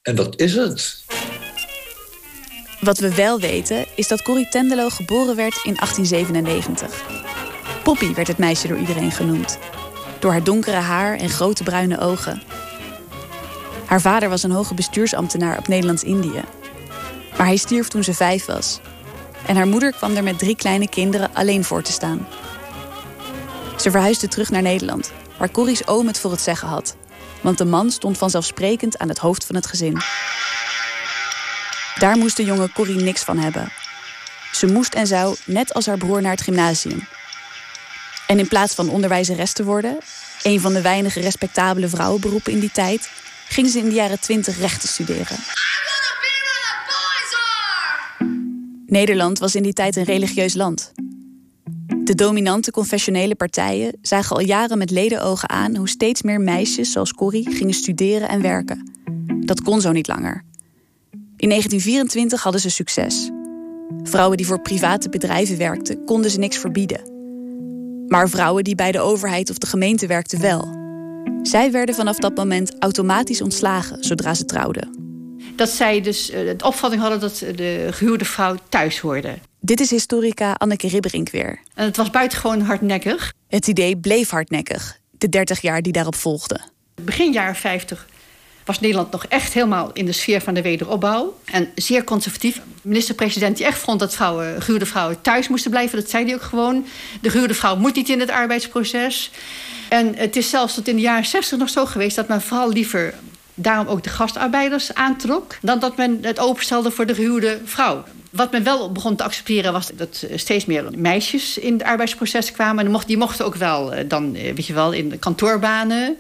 En 0.03 0.15
dat 0.15 0.41
is 0.41 0.55
het. 0.55 1.05
Wat 2.81 2.99
we 2.99 3.15
wel 3.15 3.41
weten 3.41 3.85
is 3.97 4.09
dat 4.09 4.23
Corrie 4.23 4.49
Tendelo 4.49 4.89
geboren 4.89 5.37
werd 5.37 5.61
in 5.65 5.75
1897. 5.75 7.05
Poppy 7.83 8.15
werd 8.15 8.29
het 8.29 8.39
meisje 8.39 8.69
door 8.69 8.79
iedereen 8.79 9.13
genoemd. 9.13 9.59
Door 10.19 10.31
haar 10.31 10.45
donkere 10.45 10.77
haar 10.77 11.17
en 11.17 11.29
grote 11.29 11.63
bruine 11.63 11.99
ogen. 11.99 12.43
Haar 13.87 14.01
vader 14.01 14.29
was 14.29 14.43
een 14.43 14.51
hoge 14.51 14.75
bestuursambtenaar 14.75 15.59
op 15.59 15.69
Nederlands-Indië. 15.69 16.43
Maar 17.37 17.47
hij 17.47 17.57
stierf 17.57 17.89
toen 17.89 18.05
ze 18.05 18.15
vijf 18.15 18.45
was. 18.45 18.81
En 19.47 19.57
haar 19.57 19.67
moeder 19.67 19.93
kwam 19.93 20.17
er 20.17 20.23
met 20.23 20.39
drie 20.39 20.57
kleine 20.57 20.89
kinderen 20.89 21.31
alleen 21.35 21.65
voor 21.65 21.83
te 21.83 21.93
staan. 21.93 22.27
Ze 23.77 23.91
verhuisde 23.91 24.29
terug 24.29 24.51
naar 24.51 24.63
Nederland, 24.63 25.13
waar 25.37 25.51
Corrie's 25.51 25.83
oom 25.85 26.07
het 26.07 26.19
voor 26.19 26.31
het 26.31 26.41
zeggen 26.41 26.69
had. 26.69 26.97
Want 27.41 27.59
de 27.59 27.65
man 27.65 27.91
stond 27.91 28.19
vanzelfsprekend 28.19 28.99
aan 28.99 29.09
het 29.09 29.19
hoofd 29.19 29.47
van 29.47 29.55
het 29.55 29.67
gezin. 29.67 30.01
Daar 31.99 32.17
moest 32.17 32.37
de 32.37 32.45
jonge 32.45 32.73
Corrie 32.73 33.03
niks 33.03 33.23
van 33.23 33.39
hebben. 33.39 33.73
Ze 34.53 34.67
moest 34.67 34.95
en 34.95 35.07
zou, 35.07 35.37
net 35.45 35.75
als 35.75 35.87
haar 35.87 35.99
broer, 35.99 36.23
naar 36.23 36.31
het 36.31 36.41
gymnasium. 36.41 37.07
En 38.27 38.39
in 38.39 38.49
plaats 38.49 38.75
van 38.75 38.89
onderwijzeres 38.89 39.53
te 39.53 39.65
worden, 39.65 39.99
een 40.43 40.61
van 40.61 40.73
de 40.73 40.81
weinige 40.83 41.21
respectabele 41.21 41.89
vrouwenberoepen 41.89 42.53
in 42.53 42.61
die 42.61 42.71
tijd, 42.73 43.11
ging 43.49 43.69
ze 43.69 43.79
in 43.79 43.89
de 43.89 43.95
jaren 43.95 44.21
twintig 44.21 44.59
rechten 44.59 44.89
studeren. 44.89 45.37
Nederland 48.87 49.39
was 49.39 49.55
in 49.55 49.63
die 49.63 49.73
tijd 49.73 49.97
een 49.97 50.05
religieus 50.05 50.55
land. 50.55 50.93
De 52.05 52.15
dominante 52.15 52.71
confessionele 52.71 53.35
partijen 53.35 53.99
zagen 54.03 54.37
al 54.37 54.43
jaren 54.43 54.79
met 54.79 54.91
ledenogen 54.91 55.49
aan 55.49 55.77
hoe 55.77 55.89
steeds 55.89 56.23
meer 56.23 56.41
meisjes 56.41 56.93
zoals 56.93 57.13
Corrie 57.13 57.55
gingen 57.55 57.75
studeren 57.75 58.29
en 58.29 58.43
werken. 58.43 58.93
Dat 59.45 59.63
kon 59.63 59.81
zo 59.81 59.93
niet 59.93 60.09
langer. 60.09 60.45
In 61.37 61.49
1924 61.49 62.43
hadden 62.43 62.61
ze 62.61 62.71
succes. 62.71 63.31
Vrouwen 64.03 64.37
die 64.37 64.47
voor 64.47 64.61
private 64.61 65.09
bedrijven 65.09 65.59
werkten, 65.59 66.05
konden 66.05 66.31
ze 66.31 66.39
niks 66.39 66.57
verbieden. 66.57 67.16
Maar 68.09 68.29
vrouwen 68.29 68.65
die 68.65 68.75
bij 68.75 68.93
de 68.93 69.01
overheid 69.01 69.51
of 69.51 69.59
de 69.59 69.67
gemeente 69.67 70.07
werkten 70.07 70.41
wel. 70.41 70.85
Zij 71.43 71.71
werden 71.71 71.95
vanaf 71.95 72.17
dat 72.17 72.37
moment 72.37 72.77
automatisch 72.79 73.41
ontslagen 73.41 74.05
zodra 74.05 74.35
ze 74.35 74.45
trouwden. 74.45 75.05
Dat 75.57 75.69
zij 75.69 76.01
dus 76.01 76.27
de 76.27 76.57
opvatting 76.65 77.03
hadden 77.03 77.21
dat 77.21 77.39
de 77.39 77.89
gehuwde 77.91 78.25
vrouw 78.25 78.57
thuis 78.69 78.99
hoorde. 78.99 79.39
Dit 79.61 79.81
is 79.81 79.91
historica 79.91 80.53
Anneke 80.53 80.89
Ribberink 80.89 81.31
weer. 81.31 81.61
En 81.75 81.85
het 81.85 81.97
was 81.97 82.11
buitengewoon 82.11 82.61
hardnekkig. 82.61 83.33
Het 83.49 83.67
idee 83.67 83.97
bleef 83.97 84.31
hardnekkig, 84.31 84.99
de 85.11 85.29
30 85.29 85.61
jaar 85.61 85.83
die 85.83 85.93
daarop 85.93 86.15
volgden. 86.15 86.61
Begin 87.03 87.33
jaren 87.33 87.55
50 87.55 88.07
was 88.67 88.81
Nederland 88.81 89.11
nog 89.11 89.25
echt 89.27 89.53
helemaal 89.53 89.91
in 89.93 90.07
de 90.07 90.13
sfeer 90.13 90.41
van 90.41 90.55
de 90.55 90.63
wederopbouw. 90.63 91.39
En 91.45 91.71
zeer 91.75 92.05
conservatief. 92.05 92.61
Minister-president 92.83 93.57
die 93.57 93.67
echt 93.67 93.79
vond 93.79 94.01
dat 94.01 94.15
vrouwen, 94.15 94.63
gehuwde 94.63 94.87
vrouwen 94.87 95.21
thuis 95.21 95.49
moesten 95.49 95.71
blijven. 95.71 95.99
Dat 95.99 96.11
zei 96.11 96.25
hij 96.25 96.35
ook 96.35 96.43
gewoon. 96.43 96.87
De 97.21 97.31
gehuwde 97.31 97.55
vrouw 97.55 97.77
moet 97.77 97.95
niet 97.95 98.09
in 98.09 98.21
het 98.21 98.31
arbeidsproces. 98.31 99.31
En 99.89 100.15
het 100.17 100.37
is 100.37 100.51
zelfs 100.51 100.75
tot 100.75 100.89
in 100.89 100.97
de 100.97 101.03
jaren 101.03 101.25
60 101.25 101.59
nog 101.59 101.69
zo 101.69 101.87
geweest... 101.87 102.17
dat 102.17 102.29
men 102.29 102.43
vooral 102.43 102.73
liever 102.73 103.15
daarom 103.55 103.87
ook 103.87 104.03
de 104.03 104.11
gastarbeiders 104.11 104.95
aantrok... 104.95 105.57
dan 105.63 105.79
dat 105.79 105.97
men 105.97 106.19
het 106.23 106.39
openstelde 106.39 106.91
voor 106.91 107.07
de 107.07 107.15
gehuwde 107.15 107.61
vrouw. 107.65 108.05
Wat 108.31 108.53
men 108.53 108.63
wel 108.63 108.93
begon 108.93 109.17
te 109.17 109.25
accepteren 109.25 109.73
was 109.73 109.91
dat 109.95 110.27
steeds 110.35 110.65
meer 110.65 110.85
meisjes 110.97 111.59
in 111.59 111.73
het 111.73 111.83
arbeidsproces 111.83 112.53
kwamen. 112.53 113.01
Die 113.07 113.17
mochten 113.17 113.45
ook 113.45 113.55
wel 113.55 113.93
eh, 113.93 114.09
dan, 114.09 114.35
eh, 114.35 114.55
weet 114.55 114.67
je 114.67 114.73
wel, 114.73 114.93
in 114.93 115.19
kantoorbanen... 115.19 116.19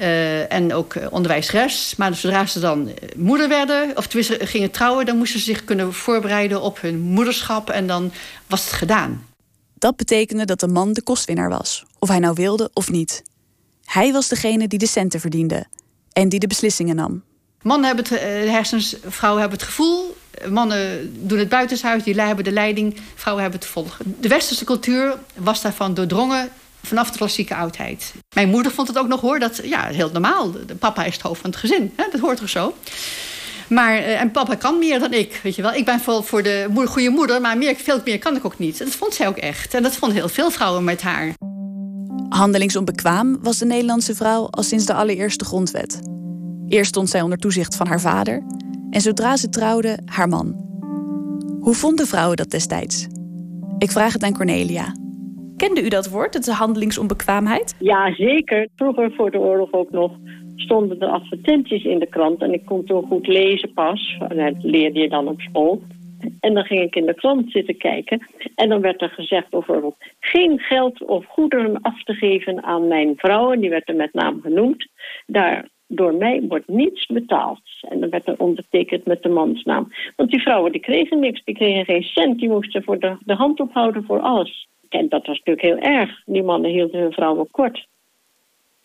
Uh, 0.00 0.52
en 0.52 0.74
ook 0.74 0.94
onderwijsres. 1.10 1.94
Maar 1.96 2.14
zodra 2.14 2.46
ze 2.46 2.60
dan 2.60 2.90
moeder 3.16 3.48
werden, 3.48 3.96
of 3.96 4.06
tenminste 4.06 4.46
gingen 4.46 4.70
trouwen... 4.70 5.06
dan 5.06 5.16
moesten 5.16 5.38
ze 5.38 5.44
zich 5.44 5.64
kunnen 5.64 5.94
voorbereiden 5.94 6.62
op 6.62 6.80
hun 6.80 7.00
moederschap... 7.00 7.70
en 7.70 7.86
dan 7.86 8.12
was 8.46 8.64
het 8.64 8.72
gedaan. 8.72 9.26
Dat 9.74 9.96
betekende 9.96 10.44
dat 10.44 10.60
de 10.60 10.68
man 10.68 10.92
de 10.92 11.02
kostwinnaar 11.02 11.48
was, 11.48 11.84
of 11.98 12.08
hij 12.08 12.18
nou 12.18 12.34
wilde 12.34 12.70
of 12.72 12.90
niet. 12.90 13.22
Hij 13.84 14.12
was 14.12 14.28
degene 14.28 14.68
die 14.68 14.78
de 14.78 14.86
centen 14.86 15.20
verdiende 15.20 15.66
en 16.12 16.28
die 16.28 16.40
de 16.40 16.46
beslissingen 16.46 16.96
nam. 16.96 17.22
Mannen 17.62 17.86
hebben 17.86 18.04
het, 18.04 18.14
eh, 18.14 18.42
de 18.42 18.50
hersens, 18.50 18.96
vrouwen 19.06 19.40
hebben 19.40 19.58
het 19.58 19.68
gevoel. 19.68 20.16
Mannen 20.48 21.10
doen 21.28 21.38
het 21.38 21.48
buitenshuis, 21.48 22.02
die 22.02 22.20
hebben 22.20 22.44
de 22.44 22.52
leiding. 22.52 22.96
Vrouwen 23.14 23.42
hebben 23.42 23.60
het 23.60 23.70
volgen. 23.70 24.16
De 24.20 24.28
westerse 24.28 24.64
cultuur 24.64 25.18
was 25.34 25.62
daarvan 25.62 25.94
doordrongen 25.94 26.50
vanaf 26.82 27.10
de 27.10 27.18
klassieke 27.18 27.54
oudheid. 27.54 28.14
Mijn 28.34 28.48
moeder 28.48 28.72
vond 28.72 28.88
het 28.88 28.98
ook 28.98 29.08
nog 29.08 29.20
hoor, 29.20 29.38
dat 29.38 29.60
ja, 29.64 29.86
heel 29.86 30.10
normaal. 30.12 30.52
De 30.66 30.74
papa 30.74 31.04
is 31.04 31.12
het 31.12 31.22
hoofd 31.22 31.40
van 31.40 31.50
het 31.50 31.58
gezin, 31.58 31.92
hè? 31.96 32.04
dat 32.10 32.20
hoort 32.20 32.38
toch 32.38 32.48
zo. 32.48 32.74
Maar, 33.68 33.96
eh, 33.96 34.20
en 34.20 34.30
papa 34.30 34.54
kan 34.54 34.78
meer 34.78 34.98
dan 34.98 35.12
ik, 35.12 35.40
weet 35.42 35.54
je 35.54 35.62
wel. 35.62 35.72
Ik 35.72 35.84
ben 35.84 36.00
voor, 36.00 36.24
voor 36.24 36.42
de 36.42 36.66
goede 36.86 37.10
moeder, 37.10 37.40
maar 37.40 37.58
meer, 37.58 37.76
veel 37.76 38.00
meer 38.04 38.18
kan 38.18 38.36
ik 38.36 38.44
ook 38.44 38.58
niet. 38.58 38.78
Dat 38.78 38.88
vond 38.88 39.14
zij 39.14 39.28
ook 39.28 39.36
echt. 39.36 39.74
En 39.74 39.82
dat 39.82 39.96
vonden 39.96 40.18
heel 40.18 40.28
veel 40.28 40.50
vrouwen 40.50 40.84
met 40.84 41.02
haar. 41.02 41.34
Handelingsonbekwaam 42.28 43.38
was 43.42 43.58
de 43.58 43.64
Nederlandse 43.66 44.14
vrouw 44.14 44.48
al 44.50 44.62
sinds 44.62 44.86
de 44.86 44.94
allereerste 44.94 45.44
grondwet. 45.44 45.98
Eerst 46.68 46.88
stond 46.88 47.10
zij 47.10 47.22
onder 47.22 47.38
toezicht 47.38 47.76
van 47.76 47.86
haar 47.86 48.00
vader 48.00 48.42
en 48.90 49.00
zodra 49.00 49.36
ze 49.36 49.48
trouwde, 49.48 49.98
haar 50.04 50.28
man. 50.28 50.66
Hoe 51.60 51.74
vonden 51.74 52.06
vrouwen 52.06 52.36
dat 52.36 52.50
destijds? 52.50 53.06
Ik 53.78 53.90
vraag 53.90 54.12
het 54.12 54.22
aan 54.22 54.32
Cornelia. 54.32 54.94
Kende 55.58 55.84
u 55.84 55.88
dat 55.88 56.08
woord, 56.08 56.34
het 56.34 56.48
handelingsonbekwaamheid? 56.48 57.76
Ja, 57.78 58.14
zeker. 58.14 58.68
Vroeger 58.76 59.12
voor 59.12 59.30
de 59.30 59.38
oorlog 59.38 59.72
ook 59.72 59.90
nog 59.90 60.12
stonden 60.56 61.00
er 61.00 61.08
advertenties 61.08 61.84
in 61.84 61.98
de 61.98 62.06
krant. 62.06 62.42
En 62.42 62.52
ik 62.52 62.64
kon 62.64 62.84
toen 62.84 63.06
goed 63.06 63.26
lezen 63.26 63.72
pas. 63.72 64.18
Dat 64.28 64.54
leerde 64.62 65.00
je 65.00 65.08
dan 65.08 65.28
op 65.28 65.40
school. 65.40 65.82
En 66.40 66.54
dan 66.54 66.64
ging 66.64 66.80
ik 66.80 66.96
in 66.96 67.06
de 67.06 67.14
krant 67.14 67.50
zitten 67.50 67.76
kijken. 67.76 68.26
En 68.54 68.68
dan 68.68 68.80
werd 68.80 69.02
er 69.02 69.08
gezegd 69.08 69.50
bijvoorbeeld... 69.50 69.96
geen 70.20 70.58
geld 70.58 71.04
of 71.04 71.24
goederen 71.26 71.80
af 71.80 72.02
te 72.02 72.14
geven 72.14 72.62
aan 72.62 72.88
mijn 72.88 73.12
vrouw. 73.16 73.52
En 73.52 73.60
die 73.60 73.70
werd 73.70 73.88
er 73.88 73.96
met 73.96 74.14
naam 74.14 74.40
genoemd. 74.40 74.86
Daar, 75.26 75.68
door 75.86 76.14
mij 76.14 76.42
wordt 76.48 76.68
niets 76.68 77.06
betaald. 77.06 77.62
En 77.88 78.00
dan 78.00 78.10
werd 78.10 78.28
er 78.28 78.38
ondertekend 78.38 79.04
met 79.04 79.22
de 79.22 79.28
mansnaam. 79.28 79.92
Want 80.16 80.30
die 80.30 80.42
vrouwen 80.42 80.72
die 80.72 80.80
kregen 80.80 81.18
niks. 81.18 81.44
Die 81.44 81.54
kregen 81.54 81.84
geen 81.84 82.02
cent. 82.02 82.38
Die 82.38 82.48
moesten 82.48 82.82
voor 82.82 82.98
de, 82.98 83.16
de 83.20 83.34
hand 83.34 83.60
ophouden 83.60 84.04
voor 84.04 84.20
alles. 84.20 84.68
En 84.88 85.08
dat 85.08 85.26
was 85.26 85.42
natuurlijk 85.44 85.66
heel 85.66 85.92
erg. 85.92 86.22
Die 86.24 86.42
mannen 86.42 86.70
hielden 86.70 87.00
hun 87.00 87.12
vrouwen 87.12 87.50
kort 87.50 87.86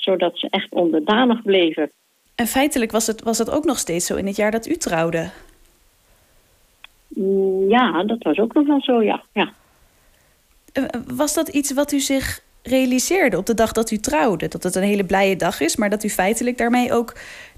zodat 0.03 0.37
ze 0.37 0.47
echt 0.49 0.71
onderdanig 0.71 1.41
bleven. 1.41 1.91
En 2.35 2.47
feitelijk 2.47 2.91
was 2.91 3.07
het, 3.07 3.23
was 3.23 3.37
het 3.37 3.49
ook 3.49 3.63
nog 3.63 3.77
steeds 3.77 4.05
zo 4.05 4.15
in 4.15 4.25
het 4.25 4.35
jaar 4.35 4.51
dat 4.51 4.67
u 4.67 4.75
trouwde? 4.75 5.29
Mm, 7.07 7.69
ja, 7.69 8.03
dat 8.03 8.23
was 8.23 8.37
ook 8.37 8.53
nog 8.53 8.67
wel 8.67 8.81
zo, 8.81 9.03
ja. 9.03 9.23
ja. 9.33 9.53
Eh, 10.73 10.83
was 11.07 11.33
dat 11.33 11.47
iets 11.47 11.73
wat 11.73 11.91
u 11.91 11.99
zich 11.99 12.39
realiseerde 12.63 13.37
op 13.37 13.45
de 13.45 13.53
dag 13.53 13.71
dat 13.71 13.91
u 13.91 13.97
trouwde? 13.97 14.47
Dat 14.47 14.63
het 14.63 14.75
een 14.75 14.83
hele 14.83 15.05
blije 15.05 15.35
dag 15.35 15.59
is, 15.59 15.75
maar 15.75 15.89
dat 15.89 16.03
u 16.03 16.09
feitelijk 16.09 16.57
daarmee 16.57 16.93
ook 16.93 17.13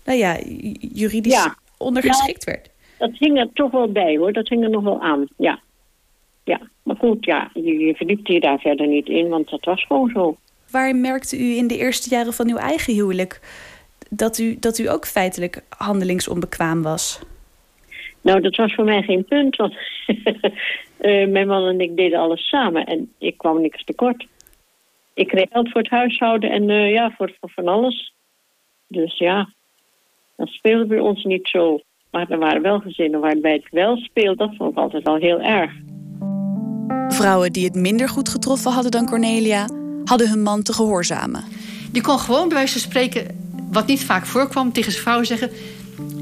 nou 0.05 0.17
ja, 0.17 0.37
juridisch 0.79 1.43
ja. 1.43 1.55
ondergeschikt 1.77 2.43
werd? 2.43 2.69
Dat 2.97 3.11
hing 3.13 3.39
er 3.39 3.49
toch 3.53 3.71
wel 3.71 3.91
bij 3.91 4.17
hoor, 4.17 4.33
dat 4.33 4.47
hing 4.47 4.63
er 4.63 4.69
nog 4.69 4.83
wel 4.83 5.01
aan, 5.01 5.27
ja. 5.37 5.59
Ja, 6.45 6.59
maar 6.83 6.95
goed, 6.95 7.25
ja, 7.25 7.49
je, 7.53 7.77
je 7.77 7.95
verdiept 7.95 8.27
je 8.27 8.39
daar 8.39 8.59
verder 8.59 8.87
niet 8.87 9.07
in, 9.07 9.27
want 9.29 9.49
dat 9.49 9.65
was 9.65 9.85
gewoon 9.85 10.09
zo. 10.09 10.37
Waar 10.71 10.95
merkte 10.95 11.37
u 11.37 11.55
in 11.55 11.67
de 11.67 11.77
eerste 11.77 12.09
jaren 12.09 12.33
van 12.33 12.49
uw 12.49 12.57
eigen 12.57 12.93
huwelijk 12.93 13.39
dat 14.09 14.37
u, 14.37 14.57
dat 14.59 14.77
u 14.77 14.89
ook 14.89 15.05
feitelijk 15.05 15.63
handelingsonbekwaam 15.69 16.81
was? 16.81 17.19
Nou, 18.21 18.41
dat 18.41 18.55
was 18.55 18.73
voor 18.73 18.83
mij 18.83 19.01
geen 19.01 19.25
punt, 19.25 19.55
want 19.55 19.73
uh, 20.07 21.27
mijn 21.35 21.47
man 21.47 21.67
en 21.67 21.79
ik 21.79 21.95
deden 21.95 22.19
alles 22.19 22.47
samen 22.47 22.85
en 22.85 23.13
ik 23.17 23.37
kwam 23.37 23.61
niks 23.61 23.83
tekort. 23.83 24.27
Ik 25.13 25.27
kreeg 25.27 25.47
geld 25.51 25.69
voor 25.71 25.81
het 25.81 25.89
huishouden 25.89 26.51
en 26.51 26.69
uh, 26.69 26.91
ja, 26.91 27.13
voor, 27.17 27.35
voor 27.39 27.49
van 27.49 27.67
alles. 27.67 28.13
Dus 28.87 29.17
ja, 29.17 29.49
dat 30.35 30.47
speelde 30.47 30.85
bij 30.85 30.99
ons 30.99 31.23
niet 31.23 31.47
zo. 31.47 31.79
Maar 32.11 32.29
er 32.29 32.37
waren 32.37 32.61
wel 32.61 32.79
gezinnen 32.79 33.19
waarbij 33.19 33.53
het 33.53 33.67
wel 33.71 33.97
speelde. 33.97 34.35
Dat 34.35 34.55
vond 34.55 34.71
ik 34.71 34.77
altijd 34.77 35.03
wel 35.03 35.15
heel 35.15 35.41
erg. 35.41 35.71
Vrouwen 37.09 37.51
die 37.51 37.65
het 37.65 37.75
minder 37.75 38.09
goed 38.09 38.29
getroffen 38.29 38.71
hadden 38.71 38.91
dan 38.91 39.05
Cornelia, 39.05 39.69
hadden 40.05 40.29
hun 40.29 40.41
man 40.41 40.63
te 40.63 40.73
gehoorzamen. 40.73 41.43
Die 41.91 42.01
kon 42.01 42.19
gewoon 42.19 42.47
bij 42.47 42.57
wijze 42.57 42.71
van 42.71 42.81
spreken, 42.81 43.27
wat 43.71 43.87
niet 43.87 44.03
vaak 44.03 44.25
voorkwam, 44.25 44.71
tegen 44.71 44.91
zijn 44.91 45.03
vrouw 45.03 45.23
zeggen: 45.23 45.49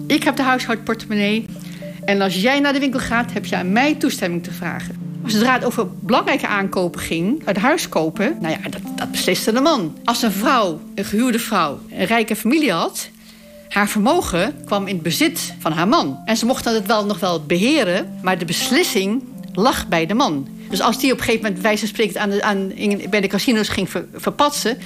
Ik 0.08 0.24
heb 0.24 0.36
de 0.36 0.44
huishoudportemonnee. 0.44 1.46
En 2.06 2.22
als 2.22 2.42
jij 2.42 2.60
naar 2.60 2.74
de 2.74 2.80
winkel 2.80 3.00
gaat, 3.00 3.34
heb 3.34 3.46
je 3.46 3.56
aan 3.56 3.72
mij 3.72 3.96
toestemming 3.96 4.44
te 4.44 4.52
vragen. 4.52 5.04
Zodra 5.26 5.54
het 5.54 5.64
over 5.64 5.88
belangrijke 6.00 6.48
aankopen 6.48 7.02
ging, 7.02 7.42
het 7.46 7.58
huis 7.58 7.90
kopen, 7.90 8.38
nou 8.42 8.54
ja, 8.54 8.70
dat, 8.70 8.82
dat 8.96 9.12
besliste 9.12 9.52
de 9.52 9.60
man. 9.60 9.98
Als 10.04 10.22
een 10.22 10.32
vrouw, 10.32 10.80
een 10.96 11.06
gehuwde 11.06 11.40
vrouw, 11.40 11.80
een 11.92 12.06
rijke 12.06 12.36
familie 12.36 12.72
had, 12.72 13.10
haar 13.70 13.90
vermogen 13.90 14.56
kwam 14.66 14.88
in 14.88 15.02
bezit 15.02 15.54
van 15.60 15.72
haar 15.72 15.88
man. 15.88 16.20
En 16.26 16.38
ze 16.38 16.46
mocht 16.46 16.66
het 16.66 16.86
wel 16.86 17.06
nog 17.06 17.20
wel 17.20 17.44
beheren, 17.44 18.18
maar 18.22 18.38
de 18.38 18.46
beslissing 18.46 19.24
lag 19.54 19.88
bij 19.88 20.06
de 20.06 20.14
man. 20.14 20.48
Dus 20.74 20.82
als 20.82 21.00
die 21.00 21.12
op 21.12 21.18
een 21.18 21.24
gegeven 21.24 21.46
moment, 21.46 21.64
wijze 21.64 21.88
van 21.88 22.22
aan 22.22 22.30
de, 22.30 22.42
aan, 22.42 22.68
bij 23.10 23.22
de 23.22 23.28
casino's 23.28 23.70
ging 23.70 23.90
verpatsen, 24.14 24.78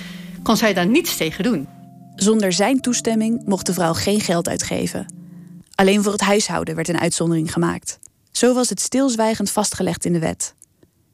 kon 0.44 0.58
zij 0.58 0.74
daar 0.74 0.88
niets 0.88 1.17
tegen 1.17 1.44
doen. 1.44 1.67
Zonder 2.15 2.53
zijn 2.53 2.82
toestemming 2.82 3.46
mocht 3.46 3.65
de 3.65 3.74
vrouw 3.74 3.94
geen 3.94 4.20
geld 4.20 4.48
uitgeven. 4.48 5.13
Alleen 5.75 6.03
voor 6.03 6.12
het 6.12 6.22
huishouden 6.22 6.75
werd 6.75 6.88
een 6.88 7.00
uitzondering 7.00 7.53
gemaakt. 7.53 8.00
Zo 8.32 8.53
was 8.53 8.70
het 8.70 8.79
stilzwijgend 8.79 9.51
vastgelegd 9.51 10.06
in 10.06 10.13
de 10.13 10.20
wet. 10.20 10.56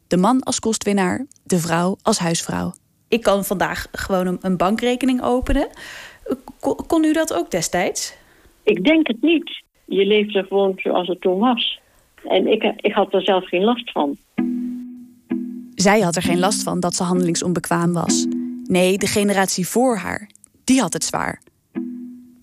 De 0.07 0.17
man 0.17 0.43
als 0.43 0.59
kostwinnaar, 0.59 1.25
de 1.43 1.57
vrouw 1.57 1.97
als 2.01 2.19
huisvrouw. 2.19 2.73
Ik 3.07 3.21
kan 3.21 3.45
vandaag 3.45 3.87
gewoon 3.91 4.37
een 4.41 4.57
bankrekening 4.57 5.21
openen. 5.21 5.67
Kon 6.87 7.03
u 7.03 7.13
dat 7.13 7.33
ook 7.33 7.51
destijds? 7.51 8.13
Ik 8.63 8.83
denk 8.83 9.07
het 9.07 9.21
niet. 9.21 9.63
Je 9.85 10.05
leefde 10.05 10.43
gewoon 10.43 10.73
zoals 10.75 11.07
het 11.07 11.21
toen 11.21 11.39
was. 11.39 11.81
En 12.27 12.47
ik, 12.47 12.73
ik 12.75 12.93
had 12.93 13.13
er 13.13 13.21
zelf 13.21 13.47
geen 13.47 13.63
last 13.63 13.91
van. 13.91 14.17
Zij 15.75 15.99
had 15.99 16.15
er 16.15 16.21
geen 16.21 16.39
last 16.39 16.63
van 16.63 16.79
dat 16.79 16.95
ze 16.95 17.03
handelingsonbekwaam 17.03 17.93
was. 17.93 18.25
Nee, 18.63 18.97
de 18.97 19.07
generatie 19.07 19.67
voor 19.67 19.97
haar, 19.97 20.29
die 20.63 20.81
had 20.81 20.93
het 20.93 21.03
zwaar. 21.03 21.41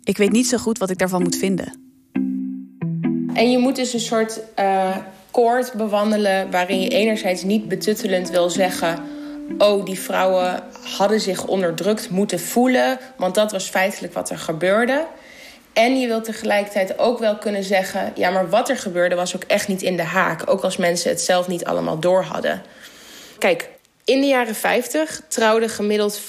Ik 0.04 0.16
weet 0.16 0.32
niet 0.32 0.46
zo 0.46 0.58
goed 0.58 0.78
wat 0.78 0.90
ik 0.90 0.99
daarvan 0.99 1.22
moet 1.22 1.37
vinden. 1.37 1.80
En 3.34 3.50
je 3.50 3.58
moet 3.58 3.76
dus 3.76 3.92
een 3.92 4.00
soort 4.00 4.42
uh, 4.58 4.96
koord 5.30 5.72
bewandelen 5.76 6.50
waarin 6.50 6.80
je 6.80 6.88
enerzijds 6.88 7.42
niet 7.42 7.68
betuttelend 7.68 8.30
wil 8.30 8.50
zeggen: 8.50 8.99
oh, 9.58 9.84
die 9.84 9.99
vrouwen 9.99 10.62
hadden 10.96 11.20
zich 11.20 11.46
onderdrukt 11.46 12.10
moeten 12.10 12.40
voelen, 12.40 12.99
want 13.16 13.34
dat 13.34 13.52
was 13.52 13.68
feitelijk 13.68 14.12
wat 14.12 14.30
er 14.30 14.38
gebeurde. 14.38 15.06
En 15.73 16.00
je 16.00 16.07
wilt 16.07 16.25
tegelijkertijd 16.25 16.99
ook 16.99 17.19
wel 17.19 17.37
kunnen 17.37 17.65
zeggen: 17.65 18.12
ja, 18.15 18.31
maar 18.31 18.49
wat 18.49 18.69
er 18.69 18.77
gebeurde 18.77 19.15
was 19.15 19.37
ook 19.37 19.45
echt 19.45 19.69
niet 19.69 19.83
in 19.83 19.97
de 19.97 20.03
haak, 20.03 20.50
ook 20.50 20.62
als 20.62 20.77
mensen 20.77 21.11
het 21.11 21.21
zelf 21.21 21.49
niet 21.49 21.65
allemaal 21.65 21.99
door 21.99 22.23
hadden. 22.23 22.62
Kijk, 23.39 23.69
in 24.05 24.21
de 24.21 24.27
jaren 24.27 24.55
50 24.55 25.23
trouwde 25.29 25.69
gemiddeld 25.69 26.21
95% 26.21 26.25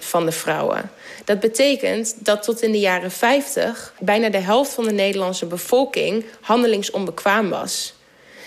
van 0.00 0.24
de 0.24 0.32
vrouwen. 0.32 0.90
Dat 1.24 1.40
betekent 1.40 2.24
dat 2.24 2.42
tot 2.42 2.62
in 2.62 2.72
de 2.72 2.78
jaren 2.78 3.10
50 3.10 3.94
bijna 4.00 4.28
de 4.28 4.38
helft 4.38 4.72
van 4.72 4.84
de 4.84 4.92
Nederlandse 4.92 5.46
bevolking 5.46 6.24
handelingsonbekwaam 6.40 7.50
was. 7.50 7.94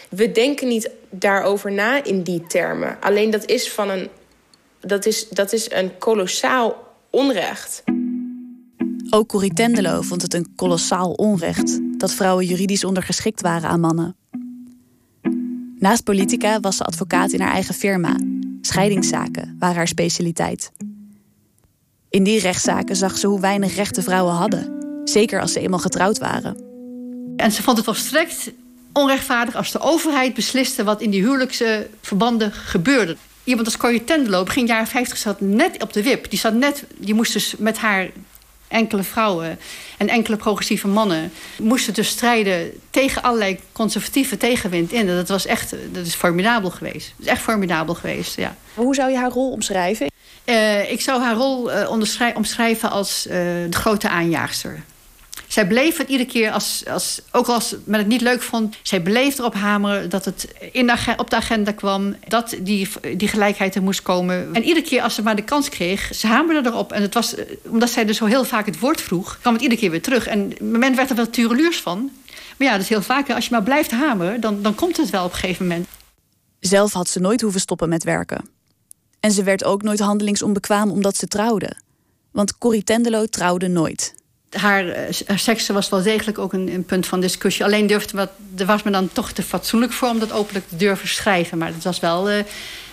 We 0.10 0.32
denken 0.32 0.68
niet 0.68 0.90
daarover 1.10 1.72
na 1.72 2.04
in 2.04 2.22
die 2.22 2.48
termen. 2.48 2.98
Alleen 3.00 3.30
dat 3.30 3.46
is, 3.46 3.72
van 3.72 3.90
een, 3.90 4.10
dat 4.80 5.06
is, 5.06 5.30
dat 5.30 5.54
is 5.54 5.72
een 5.72 5.98
kolossaal 5.98 6.84
onrecht. 7.10 7.84
Ook 9.10 9.28
Corrie 9.28 9.54
Tendelo 9.54 10.02
vond 10.02 10.22
het 10.22 10.34
een 10.34 10.56
kolossaal 10.56 11.12
onrecht 11.12 11.80
dat 12.00 12.14
vrouwen 12.14 12.46
juridisch 12.46 12.84
ondergeschikt 12.84 13.42
waren 13.42 13.70
aan 13.70 13.80
mannen. 13.80 14.16
Naast 15.80 16.04
politica 16.04 16.60
was 16.60 16.78
ze 16.78 16.84
advocaat 16.84 17.32
in 17.32 17.42
haar 17.42 17.54
eigen 17.54 17.76
firma. 17.76 18.20
Scheidingszaken 18.62 19.56
waren 19.60 19.76
haar 19.76 19.88
specialiteit. 19.88 20.72
In 22.10 22.24
die 22.24 22.40
rechtszaken 22.40 22.96
zag 22.96 23.18
ze 23.18 23.28
hoe 23.28 23.40
weinig 23.40 23.76
rechten 23.76 24.04
vrouwen 24.04 24.34
hadden, 24.34 24.72
zeker 25.04 25.42
als 25.42 25.52
ze 25.52 25.60
eenmaal 25.60 25.80
getrouwd 25.80 26.18
waren. 26.18 26.58
En 27.38 27.52
ze 27.52 27.64
vond 27.64 27.78
het 27.78 27.86
volstrekt 27.86 28.52
onrechtvaardig 28.94 29.56
als 29.56 29.72
de 29.72 29.80
overheid 29.80 30.34
besliste 30.34 30.84
wat 30.84 31.02
in 31.02 31.10
die 31.10 31.22
huwelijkse 31.22 31.90
verbanden 32.02 32.52
gebeurde. 32.52 33.18
Iemand 33.44 33.66
als 33.66 33.78
Corrie 33.78 34.04
Tendelo, 34.04 34.44
begin 34.44 34.66
jaren 34.66 34.88
50, 34.88 35.18
zat 35.18 35.42
net 35.42 35.84
op 35.84 35.94
de 35.94 36.04
wip. 36.04 36.30
Die, 36.30 36.40
zat 36.40 36.54
net, 36.54 36.84
die 36.98 37.14
moest 37.14 37.34
dus 37.34 37.56
met 37.58 37.78
haar 37.78 38.10
enkele 38.68 39.04
vrouwen 39.04 39.60
en 39.98 40.08
enkele 40.08 40.38
progressieve 40.38 40.88
mannen 40.88 41.32
moesten 41.62 41.94
dus 41.94 42.08
strijden 42.08 42.72
tegen 42.90 43.22
allerlei 43.22 43.60
conservatieve 43.72 44.38
tegenwind 44.38 44.92
in. 44.92 45.08
Dat 45.08 45.30
was 45.30 45.46
echt, 45.46 45.76
dat 45.92 46.06
is 46.06 46.14
formidabel 46.14 46.70
geweest. 46.70 47.14
Dat 47.16 47.26
is 47.26 47.32
echt 47.32 47.42
formidabel 47.42 47.96
geweest, 47.96 48.36
ja. 48.36 48.56
Hoe 48.74 48.96
zou 48.96 49.12
je 49.12 49.18
haar 49.18 49.32
rol 49.32 49.52
omschrijven? 49.52 50.12
Uh, 50.46 50.92
ik 50.92 51.02
zou 51.02 51.22
haar 51.22 51.36
rol 51.36 51.72
uh, 51.72 51.92
omschrijven 52.36 52.90
als 52.90 53.26
uh, 53.28 53.34
de 53.34 53.68
grote 53.78 54.10
aanjaagster. 54.10 54.84
Zij 55.58 55.68
bleef 55.68 55.98
het 55.98 56.10
iedere 56.10 56.30
keer, 56.30 56.52
als, 56.52 56.84
als, 56.88 57.22
ook 57.32 57.48
als 57.48 57.76
men 57.84 58.00
het 58.00 58.08
niet 58.08 58.22
leuk 58.22 58.42
vond... 58.42 58.76
zij 58.82 59.02
bleef 59.02 59.40
erop 59.40 59.54
hameren 59.54 60.10
dat 60.10 60.26
het 60.26 60.54
in 60.72 60.92
op 61.18 61.30
de 61.30 61.36
agenda 61.36 61.72
kwam... 61.72 62.16
dat 62.28 62.56
die, 62.60 62.88
die 63.16 63.28
gelijkheid 63.28 63.76
er 63.76 63.82
moest 63.82 64.02
komen. 64.02 64.50
En 64.54 64.64
iedere 64.64 64.86
keer 64.86 65.02
als 65.02 65.16
ze 65.16 65.22
maar 65.22 65.36
de 65.36 65.44
kans 65.44 65.70
kreeg, 65.70 66.16
ze 66.16 66.28
hamerde 66.28 66.70
erop. 66.70 66.92
En 66.92 67.02
het 67.02 67.14
was, 67.14 67.36
omdat 67.68 67.90
zij 67.90 68.06
dus 68.06 68.18
zo 68.18 68.26
heel 68.26 68.44
vaak 68.44 68.66
het 68.66 68.80
woord 68.80 69.02
vroeg... 69.02 69.38
kwam 69.42 69.54
het 69.54 69.62
iedere 69.62 69.82
keer 69.82 69.92
weer 69.92 70.02
terug. 70.02 70.28
En 70.28 70.54
men 70.60 70.96
werd 70.96 71.10
er 71.10 71.16
wel 71.16 71.30
tureluurs 71.30 71.82
van. 71.82 72.12
Maar 72.58 72.68
ja, 72.68 72.74
dat 72.74 72.82
is 72.82 72.90
heel 72.90 73.02
vaak. 73.02 73.30
Als 73.30 73.46
je 73.46 73.52
maar 73.52 73.64
blijft 73.64 73.92
hameren, 73.92 74.42
dan, 74.42 74.62
dan 74.62 74.76
komt 74.76 74.98
het 74.98 75.10
wel 75.10 75.26
op 75.26 75.32
een 75.32 75.38
gegeven 75.38 75.68
moment. 75.68 75.88
Zelf 76.60 76.94
had 76.94 77.10
ze 77.10 77.20
nooit 77.20 77.42
hoeven 77.42 77.62
stoppen 77.62 77.90
met 77.90 78.04
werken. 78.04 78.50
En 79.20 79.32
ze 79.32 79.44
werd 79.44 79.64
ook 79.64 79.82
nooit 79.82 80.00
handelingsonbekwaam 80.00 80.92
omdat 80.92 81.16
ze 81.16 81.28
trouwde. 81.28 81.78
Want 82.32 82.58
Corrie 82.58 82.84
Tendelo 82.84 83.26
trouwde 83.26 83.68
nooit 83.68 84.16
haar, 84.50 84.88
eh, 84.88 85.16
haar 85.26 85.40
seksen 85.40 85.74
was 85.74 85.90
wel 85.90 86.04
degelijk 86.04 86.38
ook 86.38 86.54
een, 86.54 86.74
een, 86.74 86.86
punt 86.86 87.08
van 87.08 87.20
discussie. 87.20 87.66
Alleen 87.66 87.88
durfde 87.88 88.18
wat, 88.18 88.30
er 88.58 88.66
was 88.66 88.84
me 88.84 88.92
dan 88.92 89.10
toch 89.14 89.32
te 89.32 89.44
fatsoenlijk 89.44 89.94
voor 89.94 90.10
om 90.10 90.20
dat 90.20 90.32
openlijk 90.32 90.68
te 90.68 90.76
durven 90.76 91.08
schrijven. 91.08 91.58
Maar 91.58 91.74
het 91.74 91.84
was 91.84 92.00
wel 92.00 92.32
uh, 92.32 92.38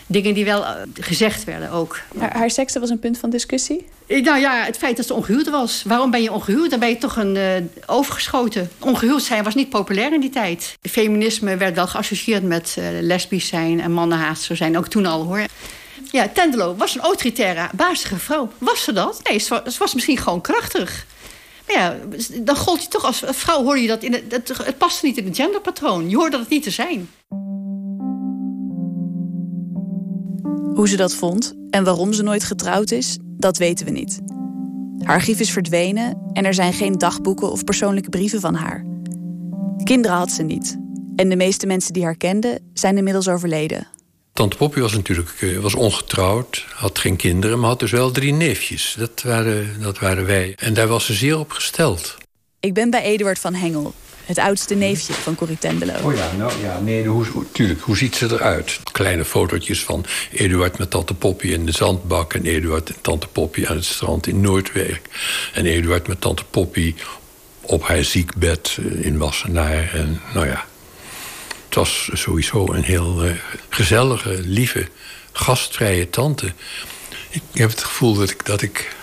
dingen 0.06 0.34
die 0.34 0.44
wel 0.44 0.62
uh, 0.62 0.70
gezegd 0.94 1.44
werden 1.44 1.70
ook. 1.70 2.00
Haar, 2.18 2.36
haar 2.36 2.50
seksen 2.50 2.80
was 2.80 2.90
een 2.90 2.98
punt 2.98 3.18
van 3.18 3.30
discussie? 3.30 3.86
Nou 4.08 4.38
ja, 4.38 4.64
het 4.64 4.76
feit 4.76 4.96
dat 4.96 5.06
ze 5.06 5.14
ongehuwd 5.14 5.50
was. 5.50 5.82
Waarom 5.86 6.10
ben 6.10 6.22
je 6.22 6.32
ongehuwd? 6.32 6.70
Dan 6.70 6.78
ben 6.78 6.88
je 6.88 6.98
toch 6.98 7.16
een 7.16 7.70
overgeschoten. 7.86 8.70
Ongehuwd 8.78 9.22
zijn 9.22 9.44
was 9.44 9.54
niet 9.54 9.68
populair 9.68 10.12
in 10.12 10.20
die 10.20 10.30
tijd. 10.30 10.76
Feminisme 10.82 11.56
werd 11.56 11.74
wel 11.74 11.86
geassocieerd 11.86 12.42
met 12.42 12.76
lesbisch 13.00 13.46
zijn 13.46 13.80
en 13.80 13.92
mannenhaatster 13.92 14.56
zijn. 14.56 14.78
Ook 14.78 14.88
toen 14.88 15.06
al 15.06 15.22
hoor. 15.22 15.40
Ja, 16.10 16.28
Tendelo 16.28 16.74
was 16.76 16.94
een 16.94 17.00
autoritaire, 17.00 17.68
bazige 17.74 18.16
vrouw. 18.16 18.52
Was 18.58 18.82
ze 18.82 18.92
dat? 18.92 19.20
Nee, 19.28 19.38
ze 19.38 19.48
was, 19.48 19.74
ze 19.74 19.78
was 19.78 19.94
misschien 19.94 20.18
gewoon 20.18 20.40
krachtig. 20.40 21.06
Ja, 21.68 21.96
dan 22.40 22.56
gold 22.56 22.82
je 22.82 22.88
toch 22.88 23.04
als 23.04 23.22
vrouw 23.26 23.62
hoor 23.62 23.78
je 23.78 23.86
dat 23.86 24.02
in 24.02 24.12
het, 24.12 24.22
het, 24.28 24.48
het 24.64 24.78
past 24.78 25.02
niet 25.02 25.16
in 25.16 25.24
het 25.24 25.36
genderpatroon. 25.36 26.10
Je 26.10 26.16
hoort 26.16 26.32
dat 26.32 26.40
het 26.40 26.50
niet 26.50 26.62
te 26.62 26.70
zijn. 26.70 27.08
Hoe 30.74 30.88
ze 30.88 30.96
dat 30.96 31.14
vond 31.14 31.54
en 31.70 31.84
waarom 31.84 32.12
ze 32.12 32.22
nooit 32.22 32.44
getrouwd 32.44 32.90
is, 32.90 33.18
dat 33.22 33.58
weten 33.58 33.86
we 33.86 33.92
niet. 33.92 34.20
Haar 34.98 35.14
archief 35.14 35.40
is 35.40 35.50
verdwenen 35.50 36.18
en 36.32 36.44
er 36.44 36.54
zijn 36.54 36.72
geen 36.72 36.98
dagboeken 36.98 37.50
of 37.50 37.64
persoonlijke 37.64 38.08
brieven 38.08 38.40
van 38.40 38.54
haar. 38.54 38.84
Kinderen 39.84 40.16
had 40.16 40.30
ze 40.30 40.42
niet. 40.42 40.78
En 41.16 41.28
de 41.28 41.36
meeste 41.36 41.66
mensen 41.66 41.92
die 41.92 42.04
haar 42.04 42.16
kenden 42.16 42.70
zijn 42.72 42.96
inmiddels 42.96 43.28
overleden. 43.28 43.86
Tante 44.34 44.56
Poppy 44.56 44.80
was 44.80 44.92
natuurlijk 44.92 45.30
eh, 45.40 45.58
was 45.58 45.74
ongetrouwd, 45.74 46.66
had 46.74 46.98
geen 46.98 47.16
kinderen, 47.16 47.58
maar 47.58 47.68
had 47.68 47.78
dus 47.78 47.90
wel 47.90 48.10
drie 48.10 48.32
neefjes. 48.32 48.94
Dat 48.98 49.22
waren, 49.22 49.80
dat 49.80 49.98
waren 49.98 50.26
wij. 50.26 50.52
En 50.56 50.74
daar 50.74 50.88
was 50.88 51.04
ze 51.04 51.12
zeer 51.12 51.38
op 51.38 51.50
gesteld. 51.50 52.16
Ik 52.60 52.74
ben 52.74 52.90
bij 52.90 53.02
Eduard 53.02 53.38
van 53.38 53.54
Hengel, 53.54 53.94
het 54.24 54.38
oudste 54.38 54.74
neefje 54.74 55.12
van 55.12 55.34
Corrie 55.34 55.58
Tendelo. 55.58 55.92
Oh 56.02 56.14
ja, 56.14 56.30
nou 56.38 56.52
ja, 56.62 56.80
nee, 56.80 57.06
hoe, 57.06 57.26
tuurlijk, 57.52 57.80
hoe 57.80 57.96
ziet 57.96 58.16
ze 58.16 58.26
eruit? 58.32 58.80
Kleine 58.92 59.24
fotootjes 59.24 59.84
van 59.84 60.04
Eduard 60.32 60.78
met 60.78 60.90
tante 60.90 61.14
Poppy 61.14 61.46
in 61.46 61.66
de 61.66 61.72
zandbak... 61.72 62.34
en 62.34 62.44
Eduard 62.44 62.88
en 62.88 62.96
tante 63.00 63.26
Poppy 63.26 63.66
aan 63.66 63.76
het 63.76 63.84
strand 63.84 64.26
in 64.26 64.40
Noordwijk. 64.40 65.00
En 65.52 65.66
Eduard 65.66 66.08
met 66.08 66.20
tante 66.20 66.44
Poppy 66.50 66.94
op 67.60 67.82
haar 67.82 68.04
ziekbed 68.04 68.78
eh, 68.78 69.04
in 69.04 69.18
Wassenaar. 69.18 69.94
En 69.94 70.20
nou 70.34 70.46
ja, 70.46 70.64
het 71.74 71.82
was 71.82 72.10
sowieso 72.12 72.72
een 72.72 72.82
heel 72.82 73.24
uh, 73.26 73.32
gezellige, 73.68 74.40
lieve, 74.40 74.88
gastvrije 75.32 76.10
tante. 76.10 76.52
Ik 77.30 77.42
heb 77.52 77.70
het 77.70 77.84
gevoel 77.84 78.14
dat 78.14 78.30
ik, 78.30 78.46
dat 78.46 78.62
ik, 78.62 78.94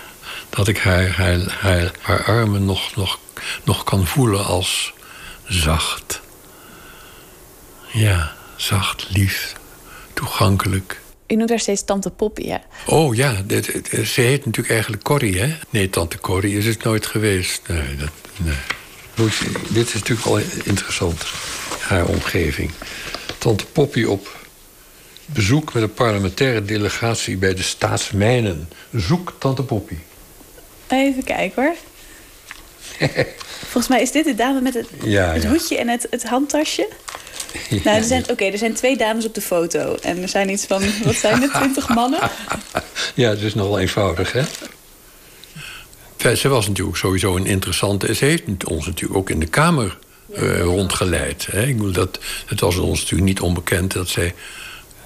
dat 0.50 0.68
ik 0.68 0.78
haar, 0.78 1.10
haar, 1.10 1.56
haar, 1.60 1.92
haar 2.00 2.24
armen 2.24 2.64
nog, 2.64 2.96
nog, 2.96 3.18
nog 3.64 3.84
kan 3.84 4.06
voelen 4.06 4.44
als 4.44 4.92
zacht. 5.46 6.20
Ja, 7.92 8.32
zacht, 8.56 9.06
lief, 9.10 9.56
toegankelijk. 10.14 11.00
U 11.26 11.34
noemt 11.34 11.50
haar 11.50 11.58
steeds 11.58 11.84
Tante 11.84 12.10
Poppy, 12.10 12.48
hè? 12.48 12.58
Oh 12.86 13.14
ja, 13.14 13.36
ze 14.04 14.20
heet 14.20 14.44
natuurlijk 14.44 14.70
eigenlijk 14.70 15.02
Corrie, 15.02 15.38
hè? 15.38 15.56
Nee, 15.70 15.90
Tante 15.90 16.18
Corrie 16.18 16.58
is 16.58 16.66
het 16.66 16.82
nooit 16.82 17.06
geweest. 17.06 17.62
Nee, 17.68 17.96
dat, 17.96 18.10
nee. 18.36 18.54
Dit 19.68 19.86
is 19.86 19.94
natuurlijk 19.94 20.26
wel 20.26 20.38
interessant 20.64 21.22
haar 21.80 22.06
omgeving. 22.06 22.70
Tante 23.38 23.66
Poppy 23.66 24.04
op 24.04 24.40
bezoek 25.26 25.72
met 25.72 25.82
een 25.82 25.94
parlementaire 25.94 26.64
delegatie 26.64 27.36
bij 27.36 27.54
de 27.54 27.62
staatsmijnen. 27.62 28.68
Zoek 28.96 29.34
Tante 29.38 29.62
Poppy. 29.62 29.96
Even 30.88 31.24
kijken 31.24 31.62
hoor. 31.62 31.74
Volgens 33.70 33.88
mij 33.88 34.02
is 34.02 34.10
dit 34.10 34.24
de 34.24 34.34
dame 34.34 34.60
met 34.60 34.74
het, 34.74 34.88
het 35.04 35.44
hoedje 35.44 35.78
en 35.78 35.88
het, 35.88 36.06
het 36.10 36.24
handtasje. 36.24 36.88
nou, 37.70 37.96
er 37.96 38.04
zijn, 38.04 38.30
oké, 38.30 38.44
er 38.44 38.58
zijn 38.58 38.74
twee 38.74 38.96
dames 38.96 39.24
op 39.24 39.34
de 39.34 39.40
foto. 39.40 39.96
En 40.02 40.22
er 40.22 40.28
zijn 40.28 40.50
iets 40.50 40.64
van, 40.64 40.82
wat 41.04 41.14
zijn 41.14 41.42
er, 41.42 41.50
twintig 41.50 41.88
mannen? 41.88 42.20
ja, 43.14 43.30
het 43.30 43.40
is 43.40 43.54
nogal 43.54 43.78
eenvoudig, 43.78 44.32
hè? 44.32 44.42
Ze 46.36 46.48
was 46.48 46.68
natuurlijk 46.68 46.96
sowieso 46.96 47.36
een 47.36 47.46
interessante... 47.46 48.14
Ze 48.14 48.24
heeft 48.24 48.64
ons 48.64 48.86
natuurlijk 48.86 49.18
ook 49.18 49.30
in 49.30 49.40
de 49.40 49.46
Kamer 49.46 49.98
uh, 50.36 50.60
rondgeleid. 50.60 51.46
Hè? 51.50 51.66
Ik 51.66 51.76
bedoel, 51.76 51.92
dat, 51.92 52.18
het 52.46 52.60
was 52.60 52.76
ons 52.76 53.00
natuurlijk 53.00 53.28
niet 53.28 53.40
onbekend 53.40 53.92
dat 53.92 54.08
zij 54.08 54.34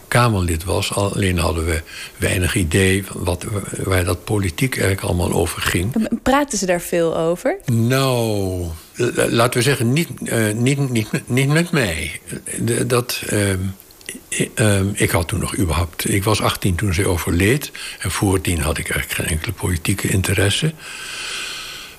Kamerlid 0.09 0.65
was. 0.65 0.93
Alleen 0.93 1.39
hadden 1.39 1.65
we 1.65 1.83
weinig 2.17 2.55
idee 2.55 3.05
wat, 3.13 3.45
waar 3.85 4.05
dat 4.05 4.25
politiek 4.25 4.77
eigenlijk 4.79 5.07
allemaal 5.07 5.33
over 5.33 5.63
ging. 5.63 6.09
Praten 6.23 6.59
ze 6.59 6.67
daar 6.67 6.81
veel 6.81 7.17
over? 7.17 7.59
Nou, 7.73 8.65
laten 9.29 9.59
we 9.59 9.63
zeggen, 9.63 9.93
niet, 9.93 10.09
uh, 10.23 10.53
niet, 10.53 10.91
niet, 10.91 11.09
niet 11.27 11.49
met 11.49 11.71
mij. 11.71 12.21
Dat... 12.87 13.23
Uh, 13.33 13.55
ik 14.93 15.11
had 15.11 15.29
toen 15.29 15.41
nog 15.41 15.59
überhaupt... 15.59 16.09
Ik 16.09 16.25
was 16.25 16.41
18 16.41 16.75
toen 16.75 16.95
ze 16.95 17.09
overleed. 17.09 17.71
En 17.99 18.11
voordien 18.11 18.61
had 18.61 18.79
ik 18.79 18.91
eigenlijk 18.91 19.21
geen 19.21 19.37
enkele 19.37 19.53
politieke 19.53 20.09
interesse. 20.09 20.73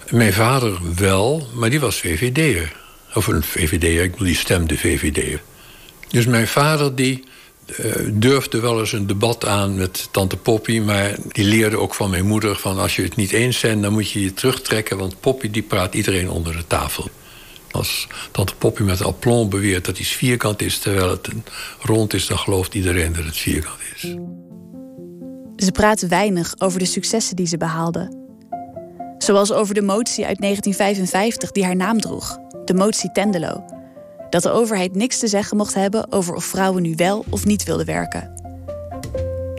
Mijn 0.10 0.34
vader 0.34 0.78
wel, 0.96 1.48
maar 1.54 1.70
die 1.70 1.80
was 1.80 2.00
VVD'er. 2.00 2.76
Of 3.14 3.28
een 3.28 3.44
VVD'er, 3.44 4.04
ik 4.04 4.12
bedoel, 4.12 4.28
die 4.28 4.36
stemde 4.36 4.78
VVD'er. 4.78 5.42
Dus 6.08 6.26
mijn 6.26 6.48
vader 6.48 6.96
die 6.96 7.24
uh, 7.80 7.92
durfde 8.12 8.60
wel 8.60 8.80
eens 8.80 8.92
een 8.92 9.08
debat 9.08 9.46
aan 9.46 9.76
met 9.76 10.08
tante 10.12 10.38
Poppy... 10.38 10.80
maar 10.80 11.16
die 11.32 11.46
leerde 11.46 11.78
ook 11.78 11.94
van 11.94 12.10
mijn 12.10 12.26
moeder 12.26 12.56
van... 12.56 12.80
als 12.80 12.96
je 12.96 13.02
het 13.02 13.16
niet 13.16 13.32
eens 13.32 13.60
bent, 13.60 13.82
dan 13.82 13.94
moet 13.94 14.12
je 14.12 14.24
je 14.24 14.34
terugtrekken... 14.34 14.98
want 14.98 15.20
Poppy 15.20 15.52
die 15.52 15.62
praat 15.62 15.94
iedereen 15.94 16.30
onder 16.30 16.58
de 16.58 16.68
tafel. 16.68 17.10
Als 17.78 18.08
tante 18.32 18.56
Poppy 18.56 18.84
met 18.84 19.04
aplomb 19.04 19.50
beweert 19.50 19.86
dat 19.86 20.00
iets 20.00 20.10
vierkant 20.10 20.62
is... 20.62 20.80
terwijl 20.80 21.10
het 21.10 21.28
rond 21.82 22.14
is, 22.14 22.28
dan 22.28 22.38
gelooft 22.38 22.74
iedereen 22.74 23.14
dat 23.14 23.26
het 23.26 23.38
vierkant 23.38 23.80
is. 23.96 24.02
Ze 25.66 25.72
praat 25.72 26.08
weinig 26.08 26.54
over 26.58 26.80
de 26.80 26.86
successen 26.86 27.36
die 27.36 27.48
ze 27.48 27.58
behaalde. 27.58 28.26
Zoals 29.18 29.52
over 29.52 29.74
de 29.74 29.82
motie 29.82 30.26
uit 30.26 30.40
1955 30.40 31.52
die 31.52 31.66
haar 31.66 31.76
naam 31.76 32.02
droeg. 32.02 32.38
De 32.66 32.74
motie 32.74 33.12
Tendelo 33.12 33.66
dat 34.30 34.44
de 34.44 34.50
overheid 34.50 34.96
niks 34.96 35.20
te 35.20 35.28
zeggen 35.28 35.58
mocht 35.58 35.74
hebben 35.74 36.12
over 36.12 36.36
of 36.36 36.44
vrouwen 36.44 36.82
nu 36.82 36.94
wel 36.96 37.26
of 37.30 37.46
niet 37.46 37.64
wilden 37.64 37.86
werken. 37.86 38.34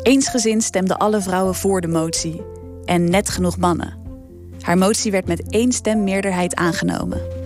Eensgezind 0.03 0.63
stemden 0.63 0.99
alle 0.99 1.21
vrouwen 1.21 1.55
voor 1.55 1.81
de 1.81 1.89
motie 1.89 2.43
en 2.85 3.11
net 3.11 3.29
genoeg 3.29 3.59
mannen. 3.59 3.99
Haar 4.61 4.79
motie 4.79 5.11
werd 5.11 5.27
met 5.27 5.51
één 5.51 5.73
stem 5.73 6.05
meerderheid 6.05 6.55
aangenomen. 6.55 7.38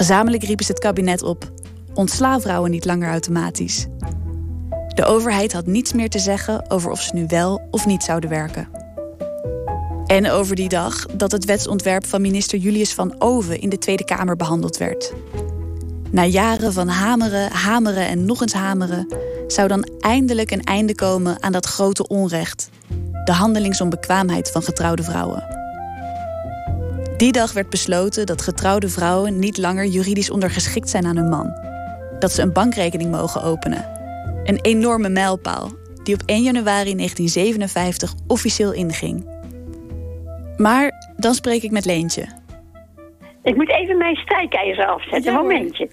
Gezamenlijk 0.00 0.42
riepen 0.42 0.64
ze 0.64 0.72
het 0.72 0.80
kabinet 0.80 1.22
op: 1.22 1.52
ontsla 1.94 2.40
vrouwen 2.40 2.70
niet 2.70 2.84
langer 2.84 3.08
automatisch. 3.08 3.86
De 4.94 5.04
overheid 5.04 5.52
had 5.52 5.66
niets 5.66 5.92
meer 5.92 6.08
te 6.08 6.18
zeggen 6.18 6.70
over 6.70 6.90
of 6.90 7.00
ze 7.00 7.14
nu 7.14 7.24
wel 7.28 7.68
of 7.70 7.86
niet 7.86 8.02
zouden 8.02 8.30
werken. 8.30 8.68
En 10.06 10.30
over 10.30 10.56
die 10.56 10.68
dag 10.68 11.06
dat 11.06 11.32
het 11.32 11.44
wetsontwerp 11.44 12.06
van 12.06 12.20
minister 12.20 12.58
Julius 12.58 12.94
van 12.94 13.14
Oven 13.18 13.60
in 13.60 13.68
de 13.68 13.78
Tweede 13.78 14.04
Kamer 14.04 14.36
behandeld 14.36 14.76
werd. 14.76 15.12
Na 16.10 16.24
jaren 16.24 16.72
van 16.72 16.88
hameren, 16.88 17.50
hameren 17.52 18.06
en 18.06 18.24
nog 18.24 18.40
eens 18.40 18.52
hameren, 18.52 19.14
zou 19.46 19.68
dan 19.68 19.88
eindelijk 19.98 20.50
een 20.50 20.64
einde 20.64 20.94
komen 20.94 21.42
aan 21.42 21.52
dat 21.52 21.66
grote 21.66 22.08
onrecht: 22.08 22.68
de 23.24 23.32
handelingsonbekwaamheid 23.32 24.50
van 24.50 24.62
getrouwde 24.62 25.02
vrouwen. 25.02 25.59
Die 27.20 27.32
dag 27.32 27.52
werd 27.52 27.70
besloten 27.70 28.26
dat 28.26 28.42
getrouwde 28.42 28.88
vrouwen 28.88 29.38
niet 29.38 29.58
langer 29.58 29.86
juridisch 29.86 30.30
ondergeschikt 30.30 30.88
zijn 30.88 31.06
aan 31.06 31.16
hun 31.16 31.28
man. 31.28 31.52
Dat 32.18 32.32
ze 32.32 32.42
een 32.42 32.52
bankrekening 32.52 33.10
mogen 33.10 33.42
openen. 33.42 33.88
Een 34.44 34.58
enorme 34.60 35.08
mijlpaal 35.08 35.72
die 36.02 36.14
op 36.14 36.22
1 36.26 36.42
januari 36.42 36.94
1957 36.94 38.14
officieel 38.26 38.72
inging. 38.72 39.28
Maar 40.56 41.12
dan 41.16 41.34
spreek 41.34 41.62
ik 41.62 41.70
met 41.70 41.84
Leentje. 41.84 42.26
Ik 43.42 43.56
moet 43.56 43.70
even 43.70 43.98
mijn 43.98 44.16
strijkijzer 44.16 44.86
afzetten, 44.86 45.32
een 45.32 45.40
momentje. 45.40 45.90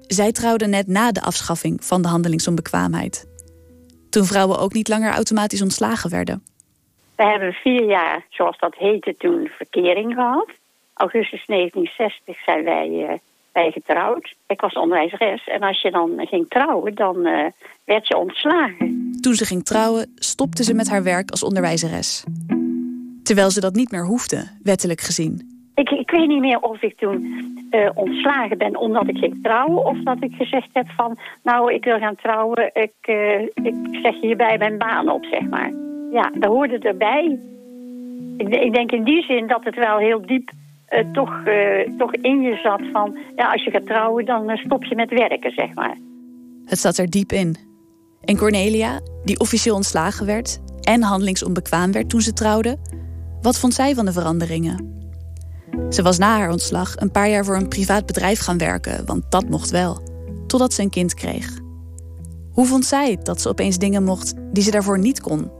Zij 0.00 0.32
trouwde 0.32 0.66
net 0.66 0.86
na 0.86 1.12
de 1.12 1.22
afschaffing 1.22 1.84
van 1.84 2.02
de 2.02 2.08
handelingsonbekwaamheid. 2.08 3.26
Toen 4.10 4.24
vrouwen 4.24 4.58
ook 4.58 4.72
niet 4.72 4.88
langer 4.88 5.12
automatisch 5.12 5.62
ontslagen 5.62 6.10
werden. 6.10 6.42
We 7.22 7.28
hebben 7.28 7.52
vier 7.52 7.84
jaar, 7.84 8.26
zoals 8.28 8.58
dat 8.58 8.74
heette 8.74 9.14
toen, 9.18 9.50
verkering 9.56 10.14
gehad. 10.14 10.48
Augustus 10.94 11.46
1960 11.46 12.42
zijn 12.44 12.64
wij, 12.64 12.88
uh, 12.88 13.18
wij 13.52 13.70
getrouwd. 13.70 14.34
Ik 14.46 14.60
was 14.60 14.72
onderwijzeres 14.72 15.46
en 15.46 15.60
als 15.60 15.80
je 15.80 15.90
dan 15.90 16.26
ging 16.26 16.48
trouwen, 16.48 16.94
dan 16.94 17.26
uh, 17.26 17.44
werd 17.84 18.08
je 18.08 18.16
ontslagen. 18.16 19.16
Toen 19.20 19.34
ze 19.34 19.44
ging 19.44 19.64
trouwen, 19.64 20.12
stopte 20.14 20.64
ze 20.64 20.74
met 20.74 20.88
haar 20.88 21.02
werk 21.02 21.30
als 21.30 21.42
onderwijzeres. 21.42 22.24
Terwijl 23.22 23.50
ze 23.50 23.60
dat 23.60 23.74
niet 23.74 23.90
meer 23.90 24.04
hoefde, 24.04 24.58
wettelijk 24.62 25.00
gezien. 25.00 25.62
Ik, 25.74 25.90
ik 25.90 26.10
weet 26.10 26.28
niet 26.28 26.40
meer 26.40 26.60
of 26.60 26.82
ik 26.82 26.96
toen 26.96 27.22
uh, 27.70 27.90
ontslagen 27.94 28.58
ben 28.58 28.76
omdat 28.76 29.08
ik 29.08 29.16
ging 29.16 29.38
trouwen... 29.42 29.84
of 29.84 29.98
dat 29.98 30.22
ik 30.22 30.32
gezegd 30.34 30.68
heb 30.72 30.90
van, 30.96 31.18
nou, 31.42 31.72
ik 31.72 31.84
wil 31.84 31.98
gaan 31.98 32.16
trouwen... 32.16 32.70
ik, 32.72 32.94
ik 33.62 33.74
zeg 34.02 34.20
hierbij 34.20 34.58
mijn 34.58 34.78
baan 34.78 35.08
op, 35.08 35.24
zeg 35.24 35.42
maar. 35.42 35.91
Ja, 36.12 36.30
daar 36.38 36.50
hoorde 36.50 36.78
erbij. 36.78 37.38
Ik, 38.36 38.48
ik 38.48 38.74
denk 38.74 38.92
in 38.92 39.04
die 39.04 39.22
zin 39.22 39.46
dat 39.46 39.64
het 39.64 39.76
wel 39.76 39.98
heel 39.98 40.26
diep 40.26 40.50
uh, 40.90 41.12
toch, 41.12 41.42
toch 41.98 42.14
in 42.14 42.40
je 42.40 42.56
zat 42.62 42.80
van... 42.92 43.18
ja, 43.36 43.52
als 43.52 43.64
je 43.64 43.70
gaat 43.70 43.86
trouwen, 43.86 44.24
dan 44.24 44.56
stop 44.56 44.84
je 44.84 44.94
met 44.94 45.10
werken, 45.10 45.50
zeg 45.50 45.74
maar. 45.74 45.96
Het 46.64 46.78
zat 46.78 46.98
er 46.98 47.10
diep 47.10 47.32
in. 47.32 47.56
En 48.24 48.36
Cornelia, 48.36 49.00
die 49.24 49.40
officieel 49.40 49.74
ontslagen 49.74 50.26
werd... 50.26 50.60
en 50.80 51.02
handelingsonbekwaam 51.02 51.92
werd 51.92 52.08
toen 52.08 52.20
ze 52.20 52.32
trouwde... 52.32 52.76
wat 53.42 53.58
vond 53.58 53.74
zij 53.74 53.94
van 53.94 54.04
de 54.04 54.12
veranderingen? 54.12 55.00
Ze 55.88 56.02
was 56.02 56.18
na 56.18 56.36
haar 56.36 56.50
ontslag 56.50 56.96
een 56.96 57.10
paar 57.10 57.28
jaar 57.28 57.44
voor 57.44 57.56
een 57.56 57.68
privaat 57.68 58.06
bedrijf 58.06 58.40
gaan 58.40 58.58
werken, 58.58 59.06
want 59.06 59.30
dat 59.30 59.48
mocht 59.48 59.70
wel. 59.70 60.02
Totdat 60.46 60.72
ze 60.72 60.82
een 60.82 60.90
kind 60.90 61.14
kreeg. 61.14 61.60
Hoe 62.52 62.66
vond 62.66 62.84
zij 62.84 63.10
het 63.10 63.24
dat 63.24 63.40
ze 63.40 63.48
opeens 63.48 63.78
dingen 63.78 64.04
mocht 64.04 64.34
die 64.52 64.62
ze 64.62 64.70
daarvoor 64.70 64.98
niet 64.98 65.20
kon? 65.20 65.50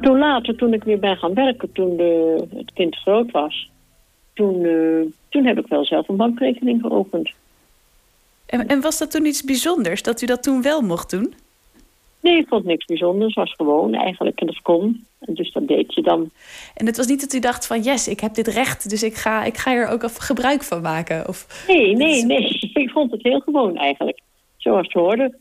Toen 0.00 0.18
later, 0.18 0.56
toen 0.56 0.72
ik 0.72 0.84
weer 0.84 0.98
ben 0.98 1.16
gaan 1.16 1.34
werken, 1.34 1.72
toen 1.72 1.96
de, 1.96 2.44
het 2.54 2.72
kind 2.72 2.96
groot 2.96 3.30
was, 3.30 3.70
toen, 4.34 4.60
uh, 4.60 5.06
toen 5.28 5.44
heb 5.44 5.58
ik 5.58 5.66
wel 5.66 5.84
zelf 5.84 6.08
een 6.08 6.16
bankrekening 6.16 6.80
geopend. 6.80 7.32
En, 8.46 8.68
en 8.68 8.80
was 8.80 8.98
dat 8.98 9.10
toen 9.10 9.26
iets 9.26 9.42
bijzonders 9.42 10.02
dat 10.02 10.22
u 10.22 10.26
dat 10.26 10.42
toen 10.42 10.62
wel 10.62 10.80
mocht 10.80 11.10
doen? 11.10 11.34
Nee, 12.20 12.36
ik 12.36 12.48
vond 12.48 12.64
niks 12.64 12.84
bijzonders. 12.84 13.34
Het 13.34 13.44
was 13.44 13.54
gewoon 13.54 13.94
eigenlijk 13.94 14.40
en 14.40 14.46
dat 14.46 14.62
kon. 14.62 15.06
Dus 15.18 15.52
dat 15.52 15.68
deed 15.68 15.94
je 15.94 16.02
dan. 16.02 16.30
En 16.74 16.86
het 16.86 16.96
was 16.96 17.06
niet 17.06 17.20
dat 17.20 17.32
u 17.32 17.38
dacht 17.38 17.66
van 17.66 17.82
yes, 17.82 18.08
ik 18.08 18.20
heb 18.20 18.34
dit 18.34 18.46
recht, 18.48 18.90
dus 18.90 19.02
ik 19.02 19.14
ga, 19.14 19.44
ik 19.44 19.56
ga 19.56 19.72
er 19.72 19.88
ook 19.88 20.04
gebruik 20.10 20.62
van 20.62 20.82
maken? 20.82 21.28
Of... 21.28 21.64
Nee, 21.68 21.96
nee, 21.96 22.24
nee. 22.32 22.48
Ik 22.72 22.90
vond 22.90 23.10
het 23.10 23.22
heel 23.22 23.40
gewoon 23.40 23.76
eigenlijk. 23.76 24.20
Zoals 24.56 24.86
het 24.86 24.92
hoorde. 24.92 25.34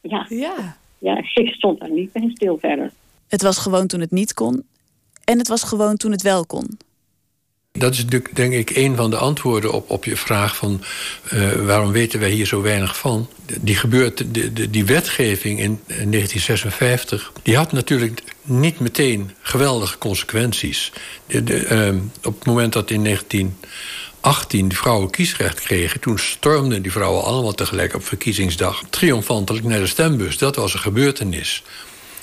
Ja. 0.00 0.26
ja. 0.28 0.76
Ja, 0.98 1.16
ik 1.34 1.54
stond 1.54 1.80
daar 1.80 1.90
niet 1.90 2.12
bij 2.12 2.30
stil 2.34 2.58
verder. 2.58 2.92
Het 3.32 3.42
was 3.42 3.58
gewoon 3.58 3.86
toen 3.86 4.00
het 4.00 4.10
niet 4.10 4.34
kon. 4.34 4.64
En 5.24 5.38
het 5.38 5.48
was 5.48 5.62
gewoon 5.62 5.96
toen 5.96 6.10
het 6.10 6.22
wel 6.22 6.46
kon. 6.46 6.78
Dat 7.72 7.92
is 7.92 8.06
denk 8.32 8.52
ik, 8.52 8.70
een 8.70 8.96
van 8.96 9.10
de 9.10 9.16
antwoorden 9.16 9.72
op, 9.72 9.90
op 9.90 10.04
je 10.04 10.16
vraag 10.16 10.56
van 10.56 10.82
uh, 11.32 11.52
waarom 11.52 11.92
weten 11.92 12.20
wij 12.20 12.30
hier 12.30 12.46
zo 12.46 12.62
weinig 12.62 12.98
van. 12.98 13.28
Die, 13.60 13.76
gebeurt, 13.76 14.34
de, 14.34 14.52
de, 14.52 14.70
die 14.70 14.84
wetgeving 14.84 15.58
in 15.58 15.80
1956, 15.86 17.32
die 17.42 17.56
had 17.56 17.72
natuurlijk 17.72 18.22
niet 18.42 18.80
meteen 18.80 19.30
geweldige 19.40 19.98
consequenties. 19.98 20.92
De, 21.26 21.92
uh, 21.92 22.00
op 22.22 22.34
het 22.34 22.46
moment 22.46 22.72
dat 22.72 22.90
in 22.90 23.04
1918 23.04 24.68
de 24.68 24.76
vrouwen 24.76 25.10
kiesrecht 25.10 25.60
kregen... 25.60 26.00
toen 26.00 26.18
stormden 26.18 26.82
die 26.82 26.92
vrouwen 26.92 27.24
allemaal 27.24 27.54
tegelijk 27.54 27.94
op 27.94 28.06
verkiezingsdag... 28.06 28.82
triomfantelijk 28.90 29.64
naar 29.64 29.80
de 29.80 29.86
stembus. 29.86 30.38
Dat 30.38 30.56
was 30.56 30.74
een 30.74 30.80
gebeurtenis. 30.80 31.62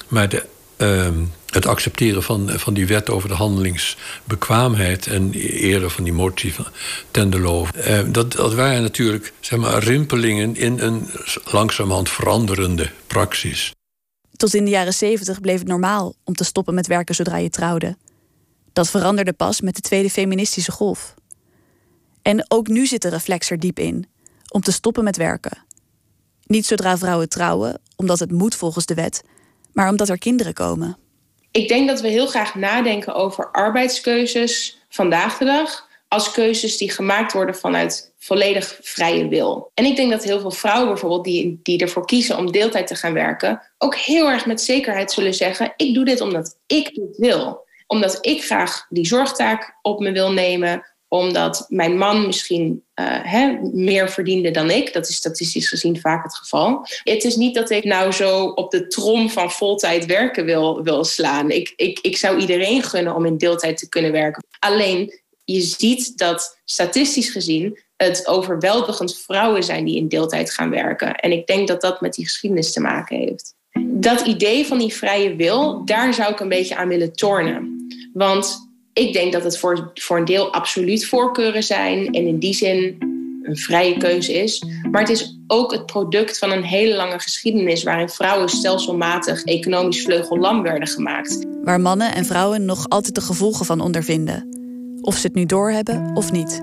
Maar 0.07 0.29
de 0.29 0.45
Ehm, 0.79 1.23
het 1.45 1.65
accepteren 1.65 2.23
van, 2.23 2.49
van 2.49 2.73
die 2.73 2.87
wet 2.87 3.09
over 3.09 3.29
de 3.29 3.35
handelingsbekwaamheid... 3.35 5.07
en 5.07 5.31
eerder 5.33 5.89
van 5.89 6.03
die 6.03 6.13
motie 6.13 6.53
van 6.53 6.65
Tenderlo... 7.11 7.67
Uh, 7.75 7.99
dat, 8.07 8.31
dat 8.31 8.53
waren 8.53 8.81
natuurlijk 8.81 9.33
zeg 9.39 9.59
maar, 9.59 9.83
rimpelingen 9.83 10.55
in 10.55 10.79
een 10.79 11.07
langzamerhand 11.45 12.09
veranderende 12.09 12.89
praxis. 13.07 13.73
Tot 14.35 14.53
in 14.53 14.65
de 14.65 14.71
jaren 14.71 14.93
zeventig 14.93 15.41
bleef 15.41 15.59
het 15.59 15.67
normaal 15.67 16.13
om 16.23 16.33
te 16.33 16.43
stoppen 16.43 16.73
met 16.73 16.87
werken 16.87 17.15
zodra 17.15 17.37
je 17.37 17.49
trouwde. 17.49 17.97
Dat 18.73 18.89
veranderde 18.89 19.33
pas 19.33 19.61
met 19.61 19.75
de 19.75 19.81
tweede 19.81 20.09
feministische 20.09 20.71
golf. 20.71 21.13
En 22.21 22.45
ook 22.47 22.67
nu 22.67 22.85
zit 22.85 23.01
de 23.01 23.09
reflex 23.09 23.51
er 23.51 23.59
diep 23.59 23.79
in, 23.79 24.07
om 24.49 24.61
te 24.61 24.71
stoppen 24.71 25.03
met 25.03 25.17
werken. 25.17 25.57
Niet 26.45 26.65
zodra 26.65 26.97
vrouwen 26.97 27.29
trouwen, 27.29 27.81
omdat 27.95 28.19
het 28.19 28.31
moet 28.31 28.55
volgens 28.55 28.85
de 28.85 28.93
wet, 28.93 29.23
maar 29.73 29.89
omdat 29.89 30.09
er 30.09 30.17
kinderen 30.17 30.53
komen. 30.53 30.97
Ik 31.51 31.67
denk 31.67 31.87
dat 31.87 32.01
we 32.01 32.07
heel 32.07 32.27
graag 32.27 32.55
nadenken 32.55 33.15
over 33.15 33.51
arbeidskeuzes 33.51 34.79
vandaag 34.89 35.37
de 35.37 35.45
dag 35.45 35.87
als 36.07 36.31
keuzes 36.31 36.77
die 36.77 36.91
gemaakt 36.91 37.33
worden 37.33 37.55
vanuit 37.55 38.13
volledig 38.17 38.79
vrije 38.81 39.27
wil. 39.27 39.71
En 39.73 39.85
ik 39.85 39.95
denk 39.95 40.11
dat 40.11 40.23
heel 40.23 40.39
veel 40.39 40.51
vrouwen 40.51 40.87
bijvoorbeeld 40.87 41.23
die, 41.23 41.59
die 41.63 41.79
ervoor 41.79 42.05
kiezen 42.05 42.37
om 42.37 42.51
deeltijd 42.51 42.87
te 42.87 42.95
gaan 42.95 43.13
werken, 43.13 43.61
ook 43.77 43.95
heel 43.95 44.29
erg 44.29 44.45
met 44.45 44.61
zekerheid 44.61 45.11
zullen 45.11 45.33
zeggen: 45.33 45.73
ik 45.75 45.93
doe 45.93 46.05
dit 46.05 46.21
omdat 46.21 46.57
ik 46.67 46.93
dit 46.95 47.17
wil. 47.17 47.67
Omdat 47.87 48.17
ik 48.21 48.43
graag 48.43 48.85
die 48.89 49.07
zorgtaak 49.07 49.77
op 49.81 49.99
me 49.99 50.11
wil 50.11 50.31
nemen, 50.31 50.85
omdat 51.09 51.65
mijn 51.67 51.97
man 51.97 52.25
misschien 52.25 52.83
uh, 52.95 53.61
meer 53.73 54.09
verdiende 54.09 54.51
dan 54.51 54.69
ik. 54.69 54.93
Dat 54.93 55.09
is 55.09 55.15
statistisch 55.15 55.69
gezien 55.69 55.99
vaak 55.99 56.23
het 56.23 56.35
geval. 56.35 56.85
Het 57.03 57.23
is 57.23 57.35
niet 57.35 57.55
dat 57.55 57.69
ik 57.69 57.83
nou 57.83 58.11
zo 58.11 58.45
op 58.45 58.71
de 58.71 58.87
trom 58.87 59.29
van 59.29 59.51
voltijd 59.51 60.05
werken 60.05 60.45
wil, 60.45 60.83
wil 60.83 61.03
slaan. 61.03 61.49
Ik, 61.49 61.73
ik, 61.75 61.99
ik 62.01 62.17
zou 62.17 62.39
iedereen 62.39 62.83
gunnen 62.83 63.15
om 63.15 63.25
in 63.25 63.37
deeltijd 63.37 63.77
te 63.77 63.89
kunnen 63.89 64.11
werken. 64.11 64.43
Alleen 64.59 65.19
je 65.43 65.61
ziet 65.61 66.17
dat 66.17 66.59
statistisch 66.65 67.29
gezien 67.29 67.79
het 67.95 68.27
overweldigend 68.27 69.17
vrouwen 69.17 69.63
zijn 69.63 69.85
die 69.85 69.97
in 69.97 70.07
deeltijd 70.07 70.51
gaan 70.51 70.69
werken. 70.69 71.15
En 71.15 71.31
ik 71.31 71.47
denk 71.47 71.67
dat 71.67 71.81
dat 71.81 72.01
met 72.01 72.13
die 72.13 72.25
geschiedenis 72.25 72.73
te 72.73 72.79
maken 72.79 73.17
heeft. 73.17 73.55
Dat 73.81 74.21
idee 74.21 74.65
van 74.65 74.77
die 74.77 74.93
vrije 74.93 75.35
wil, 75.35 75.85
daar 75.85 76.13
zou 76.13 76.31
ik 76.31 76.39
een 76.39 76.49
beetje 76.49 76.75
aan 76.75 76.87
willen 76.87 77.13
tornen. 77.13 77.87
Want 78.13 78.68
ik 78.99 79.13
denk 79.13 79.33
dat 79.33 79.43
het 79.43 79.57
voor, 79.57 79.91
voor 79.93 80.17
een 80.17 80.25
deel 80.25 80.53
absoluut 80.53 81.05
voorkeuren 81.05 81.63
zijn 81.63 82.05
en 82.05 82.27
in 82.27 82.39
die 82.39 82.53
zin 82.53 82.97
een 83.43 83.57
vrije 83.57 83.97
keuze 83.97 84.33
is. 84.33 84.63
Maar 84.91 85.01
het 85.01 85.09
is 85.09 85.39
ook 85.47 85.71
het 85.71 85.85
product 85.85 86.37
van 86.37 86.51
een 86.51 86.63
hele 86.63 86.95
lange 86.95 87.19
geschiedenis 87.19 87.83
waarin 87.83 88.09
vrouwen 88.09 88.49
stelselmatig 88.49 89.43
economisch 89.43 90.01
vleugellam 90.01 90.61
werden 90.61 90.87
gemaakt. 90.87 91.45
Waar 91.63 91.81
mannen 91.81 92.15
en 92.15 92.25
vrouwen 92.25 92.65
nog 92.65 92.89
altijd 92.89 93.15
de 93.15 93.21
gevolgen 93.21 93.65
van 93.65 93.81
ondervinden. 93.81 94.47
Of 95.01 95.15
ze 95.15 95.27
het 95.27 95.35
nu 95.35 95.45
doorhebben 95.45 96.11
of 96.13 96.31
niet. 96.31 96.61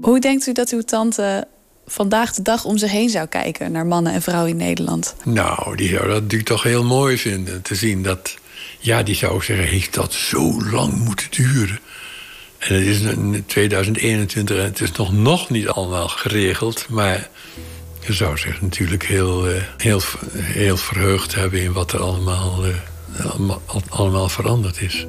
Hoe 0.00 0.20
denkt 0.20 0.46
u 0.46 0.52
dat 0.52 0.70
uw 0.70 0.80
tante 0.80 1.46
vandaag 1.88 2.32
de 2.32 2.42
dag 2.42 2.64
om 2.64 2.78
zich 2.78 2.90
heen 2.90 3.10
zou 3.10 3.26
kijken 3.26 3.72
naar 3.72 3.86
mannen 3.86 4.12
en 4.12 4.22
vrouwen 4.22 4.50
in 4.50 4.56
Nederland? 4.56 5.14
Nou, 5.24 5.76
die 5.76 5.88
zou 5.88 6.08
dat 6.08 6.22
natuurlijk 6.22 6.48
toch 6.48 6.62
heel 6.62 6.84
mooi 6.84 7.18
vinden. 7.18 7.62
Te 7.62 7.74
zien 7.74 8.02
dat, 8.02 8.36
ja, 8.78 9.02
die 9.02 9.14
zou 9.14 9.42
zeggen: 9.42 9.66
heeft 9.66 9.94
dat 9.94 10.12
zo 10.12 10.62
lang 10.70 10.92
moeten 10.92 11.30
duren? 11.30 11.78
En 12.58 12.74
het 12.74 12.86
is 12.86 13.00
2021 13.46 14.56
en 14.56 14.64
het 14.64 14.80
is 14.80 14.92
nog, 14.92 15.12
nog 15.12 15.50
niet 15.50 15.68
allemaal 15.68 16.08
geregeld. 16.08 16.86
Maar 16.88 17.28
je 18.06 18.12
zou 18.12 18.38
zich 18.38 18.62
natuurlijk 18.62 19.04
heel, 19.04 19.48
eh, 19.48 19.62
heel, 19.76 20.00
heel 20.34 20.76
verheugd 20.76 21.34
hebben 21.34 21.60
in 21.60 21.72
wat 21.72 21.92
er 21.92 22.00
allemaal, 22.00 22.64
eh, 22.64 23.26
allemaal, 23.26 23.62
allemaal 23.88 24.28
veranderd 24.28 24.80
is. 24.80 25.06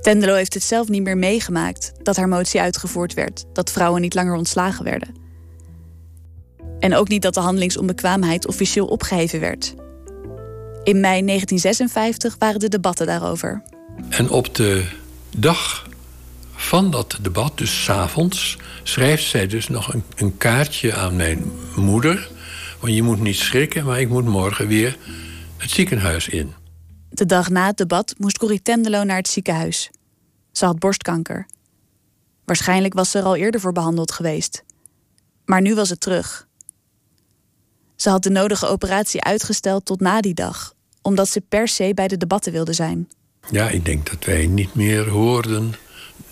Tendelo 0.00 0.34
heeft 0.34 0.54
het 0.54 0.62
zelf 0.62 0.88
niet 0.88 1.02
meer 1.02 1.18
meegemaakt 1.18 1.92
dat 2.02 2.16
haar 2.16 2.28
motie 2.28 2.60
uitgevoerd 2.60 3.14
werd, 3.14 3.44
dat 3.52 3.72
vrouwen 3.72 4.00
niet 4.00 4.14
langer 4.14 4.34
ontslagen 4.34 4.84
werden. 4.84 5.25
En 6.78 6.94
ook 6.94 7.08
niet 7.08 7.22
dat 7.22 7.34
de 7.34 7.40
handelingsonbekwaamheid 7.40 8.46
officieel 8.46 8.86
opgeheven 8.86 9.40
werd. 9.40 9.74
In 10.82 11.00
mei 11.00 11.24
1956 11.24 12.36
waren 12.38 12.60
de 12.60 12.68
debatten 12.68 13.06
daarover. 13.06 13.62
En 14.08 14.30
op 14.30 14.54
de 14.54 14.84
dag 15.36 15.86
van 16.52 16.90
dat 16.90 17.18
debat, 17.22 17.58
dus 17.58 17.84
s'avonds, 17.84 18.58
schrijft 18.82 19.24
zij 19.24 19.46
dus 19.46 19.68
nog 19.68 19.92
een, 19.92 20.02
een, 20.16 20.36
kaartje 20.36 20.94
aan 20.94 21.16
mijn 21.16 21.52
moeder. 21.76 22.30
Want 22.80 22.94
je 22.94 23.02
moet 23.02 23.20
niet 23.20 23.36
schrikken, 23.36 23.84
maar 23.84 24.00
ik 24.00 24.08
moet 24.08 24.24
morgen 24.24 24.66
weer 24.66 24.96
het 25.56 25.70
ziekenhuis 25.70 26.28
in. 26.28 26.54
De 27.10 27.26
dag 27.26 27.50
na 27.50 27.66
het 27.66 27.76
debat 27.76 28.14
moest 28.18 28.38
Corrie 28.38 28.62
Tendelo 28.62 29.04
naar 29.04 29.16
het 29.16 29.28
ziekenhuis. 29.28 29.90
Ze 30.52 30.64
had 30.64 30.78
borstkanker. 30.78 31.46
Waarschijnlijk 32.44 32.94
was 32.94 33.10
ze 33.10 33.18
er 33.18 33.24
al 33.24 33.36
eerder 33.36 33.60
voor 33.60 33.72
behandeld 33.72 34.12
geweest. 34.12 34.64
Maar 35.44 35.60
nu 35.60 35.74
was 35.74 35.90
het 35.90 36.00
terug. 36.00 36.46
Ze 37.96 38.10
had 38.10 38.22
de 38.22 38.30
nodige 38.30 38.66
operatie 38.66 39.22
uitgesteld 39.22 39.84
tot 39.84 40.00
na 40.00 40.20
die 40.20 40.34
dag, 40.34 40.74
omdat 41.02 41.28
ze 41.28 41.40
per 41.40 41.68
se 41.68 41.92
bij 41.94 42.08
de 42.08 42.16
debatten 42.16 42.52
wilde 42.52 42.72
zijn. 42.72 43.08
Ja, 43.50 43.68
ik 43.68 43.84
denk 43.84 44.10
dat 44.10 44.24
wij 44.24 44.46
niet 44.46 44.74
meer 44.74 45.08
hoorden, 45.08 45.74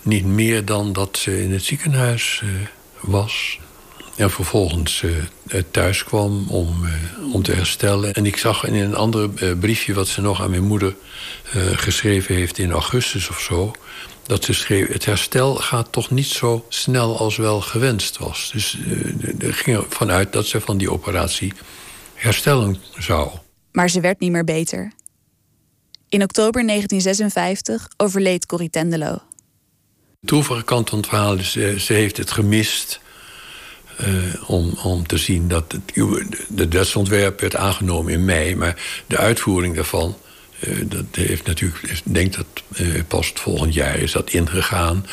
niet 0.01 0.25
meer 0.25 0.65
dan 0.65 0.93
dat 0.93 1.17
ze 1.17 1.43
in 1.43 1.51
het 1.51 1.63
ziekenhuis 1.63 2.41
uh, 2.43 2.49
was. 2.99 3.59
En 4.15 4.31
vervolgens 4.31 5.01
uh, 5.01 5.61
thuis 5.71 6.03
kwam 6.03 6.47
om, 6.49 6.83
uh, 6.83 7.33
om 7.33 7.43
te 7.43 7.51
herstellen. 7.51 8.13
En 8.13 8.25
ik 8.25 8.37
zag 8.37 8.65
in 8.65 8.73
een 8.73 8.95
ander 8.95 9.29
briefje 9.59 9.93
wat 9.93 10.07
ze 10.07 10.21
nog 10.21 10.41
aan 10.41 10.49
mijn 10.49 10.67
moeder 10.67 10.95
geschreven 11.75 12.35
heeft 12.35 12.57
in 12.57 12.71
augustus 12.71 13.29
of 13.29 13.39
zo 13.39 13.73
dat 14.27 14.43
ze 14.43 14.53
schreef... 14.53 14.87
het 14.87 15.05
herstel 15.05 15.55
gaat 15.55 15.91
toch 15.91 16.11
niet 16.11 16.27
zo 16.27 16.65
snel 16.69 17.17
als 17.17 17.37
wel 17.37 17.61
gewenst 17.61 18.17
was. 18.17 18.49
Dus 18.53 18.77
uh, 18.77 19.47
er 19.47 19.53
ging 19.53 19.77
ervan 19.77 20.11
uit 20.11 20.33
dat 20.33 20.45
ze 20.45 20.61
van 20.61 20.77
die 20.77 20.91
operatie 20.91 21.53
herstellen 22.13 22.77
zou. 22.97 23.31
Maar 23.71 23.89
ze 23.89 23.99
werd 23.99 24.19
niet 24.19 24.31
meer 24.31 24.43
beter. 24.43 24.91
In 26.09 26.23
oktober 26.23 26.67
1956 26.67 27.87
overleed 27.97 28.45
Corrie 28.45 28.69
Tendelo. 28.69 29.13
De 30.19 30.27
droevige 30.27 30.63
kant 30.63 30.89
van 30.89 30.97
het 30.97 31.07
verhaal 31.07 31.35
is... 31.35 31.55
Uh, 31.55 31.79
ze 31.79 31.93
heeft 31.93 32.17
het 32.17 32.31
gemist... 32.31 33.03
Uh, 34.01 34.49
om, 34.49 34.73
om 34.83 35.07
te 35.07 35.17
zien 35.17 35.47
dat 35.47 35.71
het, 35.71 35.93
de 36.47 36.67
wetsontwerp 36.67 37.39
werd 37.39 37.55
aangenomen 37.55 38.13
in 38.13 38.25
mei... 38.25 38.55
maar 38.55 39.03
de 39.07 39.17
uitvoering 39.17 39.75
daarvan 39.75 40.17
dat 40.85 41.05
heeft 41.11 41.45
natuurlijk, 41.45 41.83
ik 41.83 42.01
denk 42.03 42.35
dat 42.35 42.45
uh, 42.77 43.01
pas 43.07 43.27
het 43.27 43.39
volgend 43.39 43.73
jaar 43.73 43.97
is 43.97 44.11
dat 44.11 44.29
ingegaan. 44.29 45.05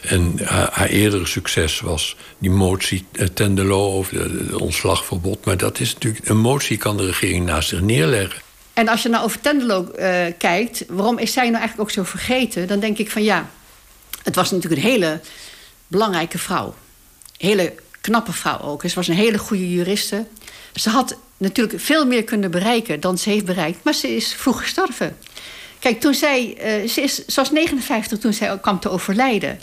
En 0.00 0.38
haar, 0.44 0.88
eerdere 0.88 1.26
succes 1.26 1.80
was 1.80 2.16
die 2.38 2.50
motie 2.50 3.06
Tendelo 3.34 3.92
over 3.92 4.20
het 4.20 4.52
ontslagverbod. 4.52 5.44
Maar 5.44 5.56
dat 5.56 5.80
is 5.80 5.94
natuurlijk, 5.94 6.28
een 6.28 6.38
motie 6.38 6.76
kan 6.76 6.96
de 6.96 7.06
regering 7.06 7.46
naast 7.46 7.68
zich 7.68 7.80
neerleggen. 7.80 8.40
En 8.72 8.88
als 8.88 9.02
je 9.02 9.08
nou 9.08 9.24
over 9.24 9.40
Tendelo 9.40 9.90
kijkt, 10.38 10.84
waarom 10.88 11.18
is 11.18 11.32
zij 11.32 11.44
nou 11.44 11.58
eigenlijk 11.58 11.88
ook 11.88 11.94
zo 11.94 12.02
vergeten? 12.02 12.66
Dan 12.66 12.80
denk 12.80 12.98
ik 12.98 13.10
van 13.10 13.22
ja, 13.22 13.50
het 14.22 14.34
was 14.34 14.50
natuurlijk 14.50 14.82
een 14.82 14.88
hele 14.88 15.20
belangrijke 15.86 16.38
vrouw. 16.38 16.74
Hele 17.36 17.74
knappe 18.00 18.32
vrouw 18.32 18.60
ook. 18.60 18.82
Ze 18.82 18.94
was 18.94 19.08
een 19.08 19.14
hele 19.14 19.38
goede 19.38 19.70
juriste. 19.70 20.26
Ze 20.74 20.90
had 20.90 21.18
natuurlijk 21.38 21.80
veel 21.80 22.06
meer 22.06 22.24
kunnen 22.24 22.50
bereiken 22.50 23.00
dan 23.00 23.18
ze 23.18 23.30
heeft 23.30 23.44
bereikt. 23.44 23.84
Maar 23.84 23.94
ze 23.94 24.16
is 24.16 24.34
vroeg 24.34 24.60
gestorven. 24.60 25.16
Kijk, 25.78 26.00
toen 26.00 26.14
zij, 26.14 26.56
uh, 26.82 26.88
ze, 26.88 27.00
is, 27.00 27.22
was 27.34 27.50
59 27.50 28.18
toen 28.18 28.32
zij 28.32 28.58
kwam 28.60 28.80
te 28.80 28.88
overlijden. 28.88 29.60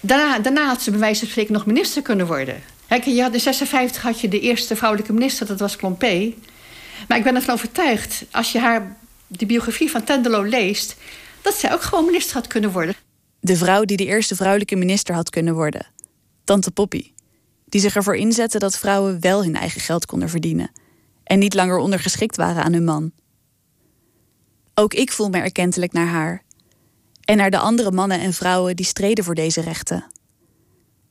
Daarna, 0.00 0.38
daarna 0.38 0.66
had 0.66 0.82
ze 0.82 0.90
bij 0.90 1.00
wijze 1.00 1.20
van 1.20 1.28
spreken 1.28 1.52
nog 1.52 1.66
minister 1.66 2.02
kunnen 2.02 2.26
worden. 2.26 2.62
Kijk, 2.88 3.04
je 3.04 3.22
had, 3.22 3.34
in 3.34 3.40
56 3.40 4.02
had 4.02 4.20
je 4.20 4.28
de 4.28 4.40
eerste 4.40 4.76
vrouwelijke 4.76 5.12
minister, 5.12 5.46
dat 5.46 5.60
was 5.60 5.76
Klompé. 5.76 6.34
Maar 7.08 7.18
ik 7.18 7.24
ben 7.24 7.34
ervan 7.34 7.54
overtuigd, 7.54 8.24
als 8.30 8.52
je 8.52 8.58
haar 8.58 8.96
de 9.26 9.46
biografie 9.46 9.90
van 9.90 10.04
Tendelo 10.04 10.42
leest... 10.42 10.96
dat 11.42 11.54
zij 11.54 11.72
ook 11.72 11.82
gewoon 11.82 12.04
minister 12.04 12.34
had 12.34 12.46
kunnen 12.46 12.72
worden. 12.72 12.94
De 13.40 13.56
vrouw 13.56 13.84
die 13.84 13.96
de 13.96 14.04
eerste 14.04 14.36
vrouwelijke 14.36 14.76
minister 14.76 15.14
had 15.14 15.30
kunnen 15.30 15.54
worden. 15.54 15.86
Tante 16.44 16.70
Poppy. 16.70 17.12
Die 17.64 17.80
zich 17.80 17.96
ervoor 17.96 18.16
inzette 18.16 18.58
dat 18.58 18.78
vrouwen 18.78 19.20
wel 19.20 19.42
hun 19.42 19.56
eigen 19.56 19.80
geld 19.80 20.06
konden 20.06 20.28
verdienen 20.28 20.70
en 21.28 21.38
niet 21.38 21.54
langer 21.54 21.78
ondergeschikt 21.78 22.36
waren 22.36 22.64
aan 22.64 22.72
hun 22.72 22.84
man. 22.84 23.12
Ook 24.74 24.94
ik 24.94 25.12
voel 25.12 25.28
me 25.28 25.38
erkentelijk 25.38 25.92
naar 25.92 26.06
haar 26.06 26.42
en 27.24 27.36
naar 27.36 27.50
de 27.50 27.58
andere 27.58 27.90
mannen 27.90 28.20
en 28.20 28.32
vrouwen 28.32 28.76
die 28.76 28.86
streden 28.86 29.24
voor 29.24 29.34
deze 29.34 29.60
rechten. 29.60 30.04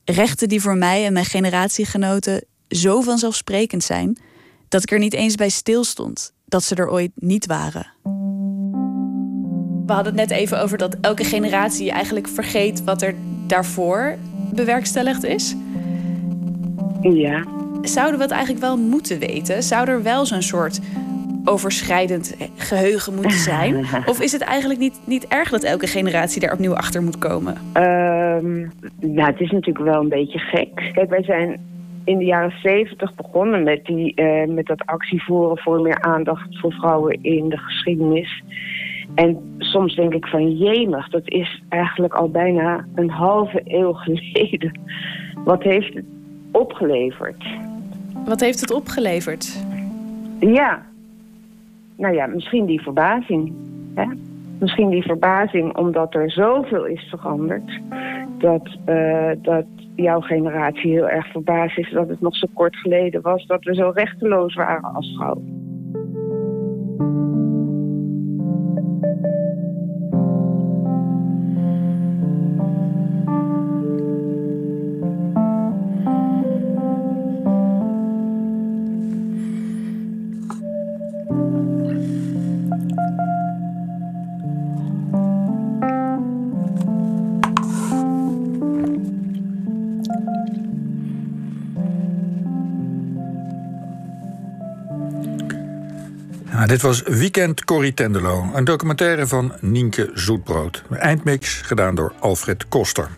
Rechten 0.04 0.48
die 0.48 0.60
voor 0.60 0.76
mij 0.76 1.06
en 1.06 1.12
mijn 1.12 1.24
generatiegenoten 1.24 2.44
zo 2.68 3.00
vanzelfsprekend 3.00 3.84
zijn 3.84 4.18
dat 4.68 4.82
ik 4.82 4.90
er 4.90 4.98
niet 4.98 5.14
eens 5.14 5.34
bij 5.34 5.48
stilstond 5.48 6.32
dat 6.44 6.62
ze 6.62 6.74
er 6.74 6.90
ooit 6.90 7.10
niet 7.14 7.46
waren. 7.46 7.86
We 9.86 9.92
hadden 9.94 10.18
het 10.18 10.28
net 10.28 10.38
even 10.38 10.60
over 10.60 10.78
dat 10.78 10.96
elke 11.00 11.24
generatie 11.24 11.90
eigenlijk 11.90 12.28
vergeet 12.28 12.84
wat 12.84 13.02
er 13.02 13.14
daarvoor 13.46 14.18
bewerkstelligd 14.52 15.24
is. 15.24 15.54
Ja 17.00 17.67
zouden 17.82 18.16
we 18.16 18.22
het 18.22 18.32
eigenlijk 18.32 18.64
wel 18.64 18.76
moeten 18.76 19.18
weten? 19.18 19.62
Zou 19.62 19.88
er 19.88 20.02
wel 20.02 20.26
zo'n 20.26 20.42
soort 20.42 20.80
overschrijdend 21.44 22.36
geheugen 22.56 23.14
moeten 23.14 23.38
zijn? 23.38 23.86
Of 24.06 24.20
is 24.20 24.32
het 24.32 24.42
eigenlijk 24.42 24.80
niet, 24.80 25.00
niet 25.04 25.26
erg 25.26 25.50
dat 25.50 25.62
elke 25.62 25.86
generatie 25.86 26.40
daar 26.40 26.52
opnieuw 26.52 26.74
achter 26.74 27.02
moet 27.02 27.18
komen? 27.18 27.54
Um, 27.54 28.72
nou, 29.00 29.30
het 29.30 29.40
is 29.40 29.50
natuurlijk 29.50 29.84
wel 29.84 30.00
een 30.00 30.08
beetje 30.08 30.38
gek. 30.38 30.90
Kijk, 30.92 31.10
wij 31.10 31.22
zijn 31.22 31.60
in 32.04 32.18
de 32.18 32.24
jaren 32.24 32.52
zeventig 32.62 33.14
begonnen 33.14 33.62
met, 33.62 33.84
die, 33.84 34.12
uh, 34.16 34.54
met 34.54 34.66
dat 34.66 34.86
actievoeren 34.86 35.58
voor 35.58 35.80
meer 35.80 36.00
aandacht 36.00 36.58
voor 36.58 36.72
vrouwen 36.72 37.22
in 37.22 37.48
de 37.48 37.58
geschiedenis. 37.58 38.42
En 39.14 39.56
soms 39.58 39.94
denk 39.94 40.14
ik 40.14 40.26
van 40.26 40.56
jemig, 40.56 41.08
dat 41.08 41.22
is 41.24 41.62
eigenlijk 41.68 42.14
al 42.14 42.30
bijna 42.30 42.86
een 42.94 43.10
halve 43.10 43.60
eeuw 43.64 43.92
geleden. 44.04 44.80
Wat 45.44 45.62
heeft 45.62 46.00
opgeleverd. 46.52 47.44
Wat 48.28 48.40
heeft 48.40 48.60
het 48.60 48.70
opgeleverd? 48.70 49.64
Ja, 50.38 50.82
nou 51.96 52.14
ja, 52.14 52.26
misschien 52.26 52.66
die 52.66 52.80
verbazing. 52.80 53.52
Hè? 53.94 54.04
Misschien 54.58 54.90
die 54.90 55.02
verbazing 55.02 55.76
omdat 55.76 56.14
er 56.14 56.30
zoveel 56.30 56.84
is 56.84 57.06
veranderd. 57.10 57.80
Dat, 58.38 58.68
uh, 58.88 59.30
dat 59.42 59.64
jouw 59.94 60.20
generatie 60.20 60.90
heel 60.90 61.08
erg 61.08 61.26
verbaasd 61.26 61.78
is 61.78 61.90
dat 61.90 62.08
het 62.08 62.20
nog 62.20 62.36
zo 62.36 62.46
kort 62.54 62.76
geleden 62.76 63.22
was 63.22 63.46
dat 63.46 63.64
we 63.64 63.74
zo 63.74 63.90
rechteloos 63.94 64.54
waren 64.54 64.94
als 64.94 65.14
vrouw. 65.16 65.42
Dit 96.68 96.82
was 96.82 97.02
Weekend 97.02 97.64
Corrie 97.64 97.94
Tendelo, 97.94 98.50
een 98.54 98.64
documentaire 98.64 99.26
van 99.26 99.52
Nienke 99.60 100.10
Zoetbrood. 100.14 100.82
Eindmix 100.90 101.60
gedaan 101.60 101.94
door 101.94 102.12
Alfred 102.20 102.68
Koster. 102.68 103.08